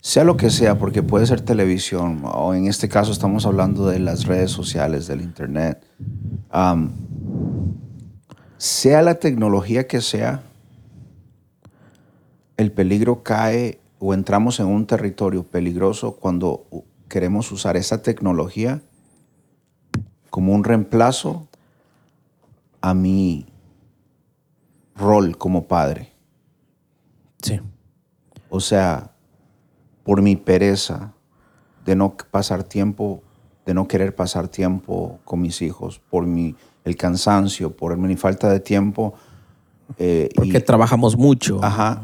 sea 0.06 0.22
lo 0.22 0.36
que 0.36 0.50
sea, 0.50 0.78
porque 0.78 1.02
puede 1.02 1.26
ser 1.26 1.40
televisión, 1.40 2.22
o 2.22 2.54
en 2.54 2.68
este 2.68 2.88
caso 2.88 3.10
estamos 3.10 3.44
hablando 3.44 3.88
de 3.88 3.98
las 3.98 4.26
redes 4.26 4.52
sociales, 4.52 5.08
del 5.08 5.20
internet, 5.20 5.84
sea 8.56 9.02
la 9.02 9.16
tecnología 9.16 9.88
que 9.88 10.00
sea, 10.00 10.44
el 12.56 12.70
peligro 12.70 13.24
cae 13.24 13.80
o 13.98 14.14
entramos 14.14 14.60
en 14.60 14.66
un 14.66 14.86
territorio 14.86 15.42
peligroso 15.42 16.14
cuando 16.14 16.66
queremos 17.08 17.50
usar 17.50 17.76
esa 17.76 18.00
tecnología 18.00 18.82
como 20.30 20.52
un 20.52 20.62
reemplazo 20.62 21.48
a 22.80 22.94
mi 22.94 23.44
rol 24.94 25.36
como 25.36 25.66
padre. 25.66 26.12
Sí. 27.42 27.58
O 28.48 28.60
sea, 28.60 29.10
por 30.06 30.22
mi 30.22 30.36
pereza 30.36 31.12
de 31.84 31.94
no 31.96 32.16
pasar 32.30 32.62
tiempo, 32.64 33.22
de 33.66 33.74
no 33.74 33.86
querer 33.88 34.14
pasar 34.14 34.48
tiempo 34.48 35.18
con 35.24 35.40
mis 35.42 35.60
hijos, 35.60 36.00
por 36.10 36.24
mi, 36.26 36.54
el 36.84 36.96
cansancio, 36.96 37.76
por 37.76 37.96
mi 37.98 38.16
falta 38.16 38.48
de 38.48 38.60
tiempo. 38.60 39.14
eh, 39.98 40.28
Porque 40.34 40.58
y- 40.58 40.60
trabajamos 40.60 41.16
mucho. 41.16 41.60
Ajá. 41.62 42.02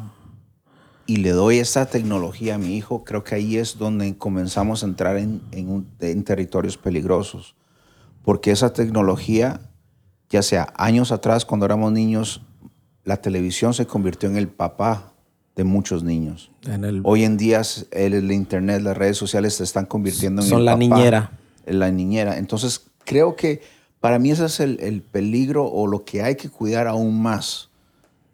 Y 1.07 1.17
le 1.17 1.31
doy 1.31 1.59
esa 1.59 1.87
tecnología 1.87 2.55
a 2.55 2.59
mi 2.59 2.77
hijo, 2.77 3.03
creo 3.05 3.25
que 3.25 3.35
ahí 3.35 3.57
es 3.57 3.77
donde 3.79 4.17
comenzamos 4.19 4.83
a 4.83 4.87
entrar 4.87 5.17
en, 5.17 5.41
en 5.53 5.69
un- 5.69 5.87
en 6.01 6.23
territorios 6.25 6.77
peligrosos. 6.77 7.55
Porque 8.25 8.51
esa 8.53 8.73
tecnología, 8.73 9.61
ya 10.29 10.43
sea 10.43 10.73
años 10.77 11.11
atrás, 11.13 11.45
cuando 11.45 11.67
éramos 11.67 11.93
niños, 11.93 12.43
la 13.05 13.17
televisión 13.17 13.75
se 13.75 13.87
convirtió 13.87 14.29
en 14.29 14.37
el 14.37 14.47
papá 14.49 15.12
de 15.57 15.65
muchos 15.65 16.03
niños. 16.03 16.51
En 16.67 16.85
el, 16.85 17.01
Hoy 17.05 17.25
en 17.25 17.37
día 17.37 17.63
el, 17.91 18.15
el 18.15 18.33
internet, 18.33 18.81
las 18.83 18.97
redes 18.97 19.17
sociales 19.17 19.55
se 19.55 19.65
están 19.65 19.87
convirtiendo 19.87 20.43
en 20.43 20.49
Son 20.49 20.59
el 20.61 20.65
la 20.65 20.73
papá, 20.73 20.79
niñera. 20.79 21.31
en 21.67 21.79
la 21.79 21.91
niñera. 21.91 22.39
Entonces 22.39 22.87
creo 23.05 23.37
que 23.37 23.61
para 24.01 24.19
mí 24.19 24.31
ese 24.31 24.47
es 24.47 24.61
el, 24.61 24.81
el 24.81 25.03
peligro 25.03 25.67
o 25.67 25.87
lo 25.87 26.05
que 26.05 26.23
hay 26.23 26.37
que 26.37 26.49
cuidar 26.49 26.87
aún 26.89 27.21
más. 27.21 27.69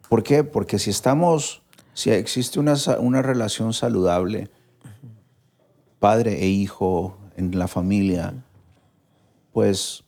¿Por 0.09 0.23
qué? 0.23 0.45
Porque 0.45 0.79
si 0.79 0.91
estamos, 0.91 1.63
si 1.93 2.11
existe 2.11 2.61
una, 2.61 2.75
una 3.01 3.21
relación 3.21 3.73
saludable, 3.75 4.49
padre 5.99 6.43
e 6.43 6.47
hijo 6.47 7.19
en 7.37 7.59
la 7.59 7.69
familia, 7.69 8.35
pues 9.53 10.05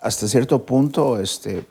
hasta 0.00 0.28
cierto 0.28 0.64
punto 0.64 1.18
este, 1.18 1.66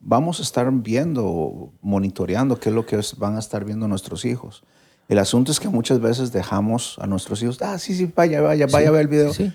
vamos 0.00 0.38
a 0.40 0.42
estar 0.42 0.70
viendo, 0.72 1.72
monitoreando 1.80 2.58
qué 2.60 2.68
es 2.68 2.74
lo 2.74 2.86
que 2.86 3.00
van 3.16 3.36
a 3.36 3.38
estar 3.38 3.64
viendo 3.64 3.88
nuestros 3.88 4.24
hijos. 4.24 4.62
El 5.08 5.18
asunto 5.18 5.50
es 5.52 5.58
que 5.60 5.68
muchas 5.68 6.00
veces 6.00 6.32
dejamos 6.32 6.98
a 6.98 7.06
nuestros 7.06 7.42
hijos, 7.42 7.60
ah, 7.62 7.78
sí, 7.78 7.94
sí, 7.94 8.12
vaya, 8.14 8.40
vaya, 8.40 8.66
vaya 8.66 8.88
a 8.88 8.92
ver 8.92 9.02
el 9.02 9.08
video, 9.08 9.32
Sí. 9.32 9.52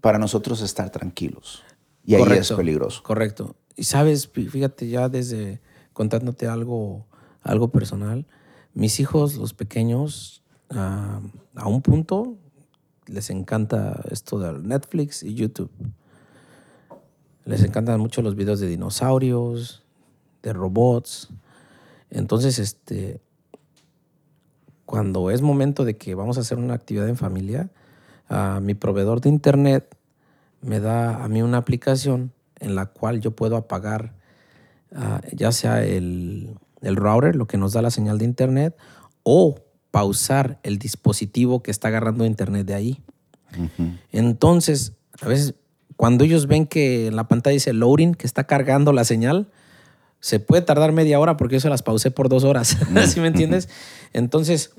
para 0.00 0.18
nosotros 0.18 0.62
estar 0.62 0.90
tranquilos. 0.90 1.62
Y 2.04 2.14
ahí 2.14 2.22
es 2.32 2.50
peligroso. 2.52 3.02
Correcto. 3.02 3.54
Y 3.76 3.84
sabes, 3.84 4.32
fí- 4.32 4.48
fíjate 4.48 4.88
ya 4.88 5.08
desde 5.08 5.60
contándote 5.92 6.46
algo, 6.48 7.06
algo 7.42 7.68
personal, 7.68 8.26
mis 8.72 8.98
hijos, 9.00 9.34
los 9.36 9.52
pequeños, 9.52 10.42
ah, 10.70 11.20
a 11.54 11.68
un 11.68 11.82
punto 11.82 12.38
les 13.06 13.30
encanta 13.30 14.02
esto 14.10 14.38
del 14.38 14.66
Netflix 14.66 15.22
y 15.22 15.34
YouTube. 15.34 15.70
Les 17.48 17.62
encantan 17.62 17.98
mucho 17.98 18.20
los 18.20 18.36
videos 18.36 18.60
de 18.60 18.66
dinosaurios, 18.66 19.82
de 20.42 20.52
robots. 20.52 21.30
Entonces, 22.10 22.58
este, 22.58 23.22
cuando 24.84 25.30
es 25.30 25.40
momento 25.40 25.86
de 25.86 25.96
que 25.96 26.14
vamos 26.14 26.36
a 26.36 26.42
hacer 26.42 26.58
una 26.58 26.74
actividad 26.74 27.08
en 27.08 27.16
familia, 27.16 27.70
ah, 28.28 28.60
mi 28.62 28.74
proveedor 28.74 29.22
de 29.22 29.30
internet 29.30 29.96
me 30.60 30.78
da 30.78 31.24
a 31.24 31.28
mí 31.28 31.40
una 31.40 31.56
aplicación 31.56 32.32
en 32.60 32.74
la 32.74 32.84
cual 32.84 33.22
yo 33.22 33.34
puedo 33.34 33.56
apagar 33.56 34.12
ah, 34.94 35.22
ya 35.32 35.50
sea 35.50 35.82
el, 35.82 36.54
el 36.82 36.96
router, 36.96 37.34
lo 37.34 37.46
que 37.46 37.56
nos 37.56 37.72
da 37.72 37.80
la 37.80 37.90
señal 37.90 38.18
de 38.18 38.26
internet, 38.26 38.76
o 39.22 39.54
pausar 39.90 40.60
el 40.64 40.78
dispositivo 40.78 41.62
que 41.62 41.70
está 41.70 41.88
agarrando 41.88 42.26
internet 42.26 42.66
de 42.66 42.74
ahí. 42.74 43.02
Entonces, 44.12 44.92
a 45.22 45.28
veces, 45.28 45.54
cuando 45.98 46.24
ellos 46.24 46.46
ven 46.46 46.64
que 46.66 47.08
en 47.08 47.16
la 47.16 47.26
pantalla 47.28 47.52
dice 47.54 47.72
loading, 47.74 48.14
que 48.14 48.26
está 48.26 48.44
cargando 48.44 48.92
la 48.94 49.04
señal, 49.04 49.48
se 50.20 50.38
puede 50.40 50.62
tardar 50.62 50.92
media 50.92 51.18
hora 51.20 51.36
porque 51.36 51.56
yo 51.56 51.60
se 51.60 51.68
las 51.68 51.82
pausé 51.82 52.10
por 52.10 52.28
dos 52.30 52.44
horas. 52.44 52.76
¿Sí 53.08 53.20
me 53.20 53.26
entiendes? 53.26 53.68
Entonces, 54.12 54.72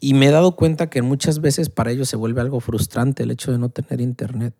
y 0.00 0.14
me 0.14 0.26
he 0.26 0.30
dado 0.30 0.56
cuenta 0.56 0.90
que 0.90 1.00
muchas 1.00 1.40
veces 1.40 1.70
para 1.70 1.92
ellos 1.92 2.08
se 2.08 2.16
vuelve 2.16 2.40
algo 2.40 2.58
frustrante 2.60 3.22
el 3.22 3.30
hecho 3.30 3.52
de 3.52 3.58
no 3.58 3.68
tener 3.70 4.00
internet. 4.00 4.52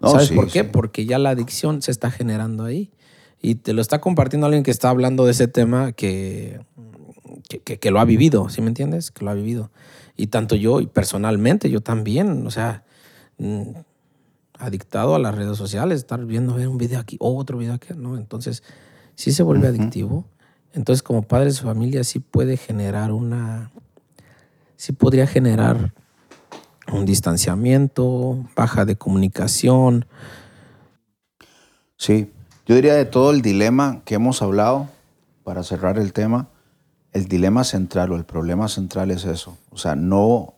No, 0.00 0.10
¿Sabes 0.10 0.28
sí, 0.28 0.34
por 0.34 0.50
qué? 0.50 0.64
sí. 0.64 0.68
Porque 0.72 1.06
ya 1.06 1.18
la 1.20 1.30
adicción 1.30 1.80
se 1.82 1.92
está 1.92 2.10
generando 2.10 2.64
ahí. 2.64 2.90
Y 3.40 3.54
te 3.56 3.72
lo 3.72 3.80
está 3.80 4.00
compartiendo 4.00 4.46
alguien 4.46 4.64
que 4.64 4.70
está 4.72 4.90
hablando 4.90 5.24
de 5.24 5.30
ese 5.30 5.46
tema 5.48 5.92
que, 5.92 6.60
que, 7.48 7.60
que- 7.60 7.78
que 7.78 7.90
lo 7.92 8.00
ha 8.00 8.04
vivido, 8.04 8.48
¿sí 8.48 8.60
me 8.60 8.68
entiendes? 8.68 9.10
Que 9.12 9.24
lo 9.24 9.30
ha 9.30 9.34
vivido. 9.34 9.70
Y 10.16 10.26
tanto 10.28 10.56
yo, 10.56 10.80
y 10.80 10.86
personalmente, 10.86 11.70
yo 11.70 11.80
también, 11.80 12.46
o 12.46 12.50
sea, 12.50 12.84
mm, 13.38 13.70
adictado 14.62 15.14
a 15.14 15.18
las 15.18 15.34
redes 15.34 15.56
sociales, 15.58 15.98
estar 15.98 16.24
viendo 16.24 16.54
ver 16.54 16.68
un 16.68 16.78
video 16.78 17.00
aquí, 17.00 17.16
otro 17.20 17.58
video 17.58 17.74
aquí, 17.74 17.88
¿no? 17.96 18.16
Entonces, 18.16 18.62
sí 19.16 19.32
se 19.32 19.42
vuelve 19.42 19.68
adictivo. 19.68 20.24
Entonces, 20.72 21.02
como 21.02 21.22
padre 21.22 21.46
de 21.46 21.52
su 21.52 21.64
familia, 21.64 22.04
sí 22.04 22.20
puede 22.20 22.56
generar 22.56 23.12
una, 23.12 23.72
sí 24.76 24.92
podría 24.92 25.26
generar 25.26 25.92
un 26.92 27.04
distanciamiento, 27.04 28.46
baja 28.54 28.84
de 28.84 28.96
comunicación. 28.96 30.06
Sí, 31.96 32.30
yo 32.66 32.74
diría 32.74 32.94
de 32.94 33.04
todo 33.04 33.32
el 33.32 33.42
dilema 33.42 34.02
que 34.04 34.14
hemos 34.14 34.42
hablado, 34.42 34.88
para 35.44 35.64
cerrar 35.64 35.98
el 35.98 36.12
tema, 36.12 36.48
el 37.12 37.26
dilema 37.26 37.64
central 37.64 38.12
o 38.12 38.16
el 38.16 38.24
problema 38.24 38.68
central 38.68 39.10
es 39.10 39.24
eso. 39.24 39.58
O 39.70 39.76
sea, 39.76 39.96
no, 39.96 40.54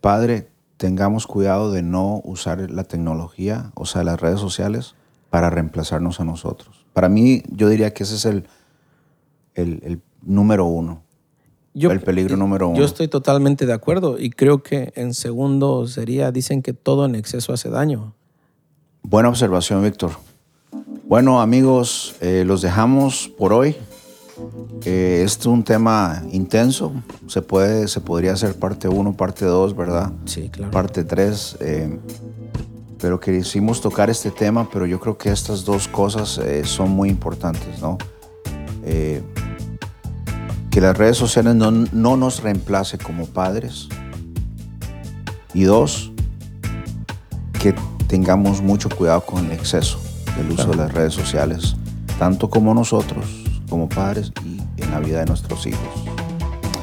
padre, 0.00 0.49
tengamos 0.80 1.26
cuidado 1.26 1.70
de 1.70 1.82
no 1.82 2.22
usar 2.24 2.70
la 2.70 2.84
tecnología, 2.84 3.70
o 3.74 3.84
sea, 3.84 4.02
las 4.02 4.18
redes 4.18 4.40
sociales, 4.40 4.94
para 5.28 5.50
reemplazarnos 5.50 6.20
a 6.20 6.24
nosotros. 6.24 6.86
Para 6.94 7.10
mí, 7.10 7.42
yo 7.50 7.68
diría 7.68 7.92
que 7.92 8.04
ese 8.04 8.14
es 8.14 8.24
el, 8.24 8.46
el, 9.54 10.00
número 10.22 10.64
uno. 10.64 11.02
el 11.74 12.00
peligro 12.00 12.38
número 12.38 12.68
uno. 12.68 12.78
Yo 12.78 12.86
estoy 12.86 13.08
totalmente 13.08 13.66
de 13.66 13.74
acuerdo 13.74 14.18
y 14.18 14.30
creo 14.30 14.62
que 14.62 14.90
en 14.96 15.12
segundo 15.12 15.86
sería, 15.86 16.32
dicen 16.32 16.62
que 16.62 16.72
todo 16.72 17.04
en 17.04 17.14
exceso 17.14 17.52
hace 17.52 17.68
daño. 17.68 18.14
Buena 19.02 19.28
observación, 19.28 19.82
Víctor. 19.84 20.12
Bueno, 21.06 21.42
amigos, 21.42 22.16
eh, 22.22 22.44
los 22.46 22.62
dejamos 22.62 23.30
por 23.36 23.52
hoy. 23.52 23.76
Eh, 24.84 25.22
este 25.24 25.42
es 25.42 25.46
un 25.46 25.62
tema 25.62 26.22
intenso. 26.32 26.92
Se, 27.26 27.42
puede, 27.42 27.88
se 27.88 28.00
podría 28.00 28.32
hacer 28.32 28.54
parte 28.54 28.88
1, 28.88 29.16
parte 29.16 29.44
2, 29.44 29.76
¿verdad? 29.76 30.12
Sí, 30.24 30.48
claro. 30.48 30.70
Parte 30.70 31.04
3. 31.04 31.56
Eh, 31.60 31.98
pero 33.00 33.18
quisimos 33.18 33.80
tocar 33.80 34.10
este 34.10 34.30
tema, 34.30 34.68
pero 34.70 34.86
yo 34.86 35.00
creo 35.00 35.16
que 35.16 35.30
estas 35.30 35.64
dos 35.64 35.88
cosas 35.88 36.38
eh, 36.38 36.64
son 36.64 36.90
muy 36.90 37.08
importantes, 37.08 37.80
¿no? 37.80 37.98
que 40.70 40.80
las 40.80 40.96
redes 40.96 41.16
sociales 41.16 41.54
no, 41.54 41.70
no 41.70 42.16
nos 42.16 42.42
reemplace 42.42 42.96
como 42.96 43.26
padres. 43.26 43.88
Y 45.52 45.64
dos, 45.64 46.12
que 47.60 47.74
tengamos 48.06 48.62
mucho 48.62 48.88
cuidado 48.88 49.20
con 49.20 49.46
el 49.46 49.52
exceso 49.52 50.00
del 50.36 50.52
uso 50.52 50.68
de 50.68 50.76
las 50.76 50.92
redes 50.92 51.12
sociales, 51.12 51.76
tanto 52.18 52.48
como 52.48 52.72
nosotros, 52.72 53.39
como 53.70 53.88
padres 53.88 54.32
y 54.44 54.60
en 54.82 54.90
la 54.90 55.00
vida 55.00 55.20
de 55.20 55.26
nuestros 55.26 55.66
hijos. 55.66 55.80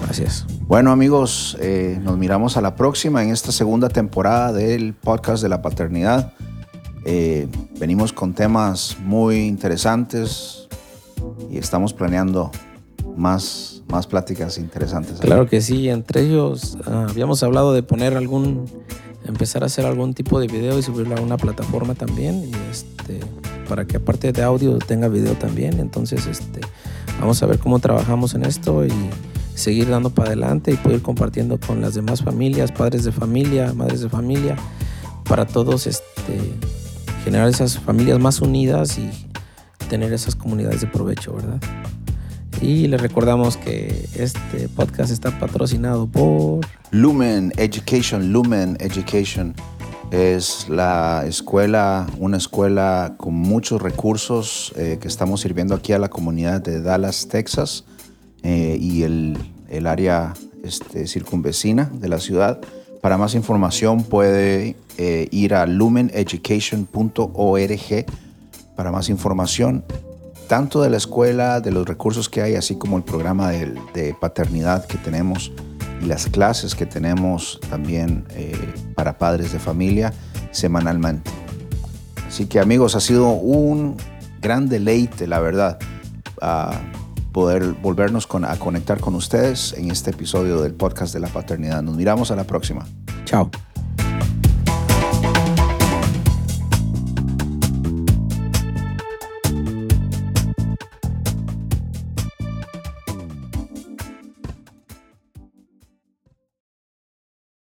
Gracias. 0.01 0.45
Bueno 0.67 0.91
amigos, 0.91 1.57
eh, 1.59 1.99
nos 2.01 2.17
miramos 2.17 2.57
a 2.57 2.61
la 2.61 2.75
próxima 2.75 3.21
en 3.23 3.29
esta 3.29 3.51
segunda 3.51 3.89
temporada 3.89 4.53
del 4.53 4.93
podcast 4.93 5.43
de 5.43 5.49
la 5.49 5.61
paternidad. 5.61 6.33
Eh, 7.05 7.47
venimos 7.79 8.13
con 8.13 8.33
temas 8.33 8.97
muy 9.03 9.39
interesantes 9.45 10.67
y 11.49 11.57
estamos 11.57 11.93
planeando 11.93 12.51
más, 13.17 13.83
más 13.89 14.07
pláticas 14.07 14.57
interesantes. 14.57 15.19
Claro 15.19 15.47
que 15.47 15.61
sí, 15.61 15.89
entre 15.89 16.21
ellos 16.21 16.77
ah, 16.85 17.07
habíamos 17.09 17.43
hablado 17.43 17.73
de 17.73 17.83
poner 17.83 18.15
algún, 18.15 18.65
empezar 19.25 19.63
a 19.63 19.65
hacer 19.65 19.85
algún 19.85 20.13
tipo 20.13 20.39
de 20.39 20.47
video 20.47 20.77
y 20.79 20.83
subirlo 20.83 21.17
a 21.17 21.21
una 21.21 21.37
plataforma 21.37 21.95
también. 21.95 22.43
Y 22.43 22.51
este, 22.69 23.19
para 23.67 23.85
que 23.85 23.97
aparte 23.97 24.31
de 24.31 24.43
audio 24.43 24.77
tenga 24.77 25.07
video 25.07 25.33
también. 25.33 25.79
Entonces, 25.79 26.27
este, 26.27 26.61
vamos 27.19 27.41
a 27.43 27.45
ver 27.45 27.59
cómo 27.59 27.79
trabajamos 27.79 28.33
en 28.35 28.45
esto 28.45 28.85
y 28.85 28.91
seguir 29.55 29.89
dando 29.89 30.11
para 30.11 30.29
adelante 30.29 30.71
y 30.71 30.75
poder 30.75 31.01
compartiendo 31.01 31.59
con 31.59 31.81
las 31.81 31.95
demás 31.95 32.21
familias, 32.21 32.71
padres 32.71 33.03
de 33.03 33.11
familia, 33.11 33.73
madres 33.73 34.01
de 34.01 34.09
familia, 34.09 34.55
para 35.27 35.45
todos 35.45 35.87
este, 35.87 36.53
generar 37.23 37.47
esas 37.49 37.79
familias 37.79 38.19
más 38.19 38.39
unidas 38.41 38.97
y 38.99 39.09
tener 39.89 40.13
esas 40.13 40.35
comunidades 40.35 40.81
de 40.81 40.87
provecho, 40.87 41.33
¿verdad? 41.33 41.59
Y 42.61 42.87
les 42.87 43.01
recordamos 43.01 43.57
que 43.57 44.07
este 44.15 44.67
podcast 44.69 45.11
está 45.11 45.37
patrocinado 45.39 46.07
por 46.07 46.65
Lumen 46.91 47.53
Education, 47.57 48.31
Lumen 48.31 48.77
Education 48.79 49.53
es 50.11 50.69
la 50.69 51.25
escuela, 51.27 52.07
una 52.19 52.37
escuela 52.37 53.15
con 53.17 53.33
muchos 53.33 53.81
recursos 53.81 54.71
eh, 54.75 54.97
que 55.01 55.07
estamos 55.07 55.41
sirviendo 55.41 55.75
aquí 55.75 55.93
a 55.93 55.99
la 55.99 56.09
comunidad 56.09 56.61
de 56.61 56.81
Dallas, 56.81 57.27
Texas 57.27 57.83
eh, 58.43 58.77
y 58.79 59.03
el, 59.03 59.37
área 59.85 60.33
este, 60.63 61.07
circunvecina 61.07 61.91
de 61.93 62.07
la 62.07 62.19
ciudad. 62.19 62.61
Para 63.01 63.17
más 63.17 63.35
información 63.35 64.03
puede 64.03 64.75
eh, 64.97 65.27
ir 65.31 65.53
a 65.53 65.65
lumeneducation.org 65.65 68.05
para 68.75 68.91
más 68.91 69.09
información, 69.09 69.83
tanto 70.47 70.81
de 70.81 70.89
la 70.89 70.97
escuela, 70.97 71.59
de 71.59 71.71
los 71.71 71.87
recursos 71.87 72.29
que 72.29 72.41
hay, 72.41 72.55
así 72.55 72.75
como 72.75 72.97
el 72.97 73.03
programa 73.03 73.51
de 73.51 74.15
paternidad 74.19 74.85
que 74.85 74.97
tenemos 74.97 75.51
y 76.01 76.05
las 76.05 76.27
clases 76.27 76.75
que 76.75 76.85
tenemos 76.85 77.59
también 77.69 78.25
eh, 78.31 78.55
para 78.95 79.17
padres 79.17 79.51
de 79.51 79.59
familia 79.59 80.13
semanalmente. 80.51 81.31
Así 82.27 82.45
que 82.45 82.59
amigos, 82.59 82.95
ha 82.95 82.99
sido 82.99 83.29
un 83.29 83.97
gran 84.41 84.69
deleite, 84.69 85.27
la 85.27 85.39
verdad, 85.39 85.79
poder 87.31 87.73
volvernos 87.81 88.27
a 88.47 88.57
conectar 88.57 88.99
con 88.99 89.15
ustedes 89.15 89.73
en 89.73 89.91
este 89.91 90.11
episodio 90.11 90.61
del 90.61 90.73
podcast 90.73 91.13
de 91.13 91.19
la 91.19 91.27
paternidad. 91.27 91.81
Nos 91.81 91.95
miramos 91.95 92.31
a 92.31 92.35
la 92.35 92.43
próxima. 92.43 92.85
Chao. 93.25 93.49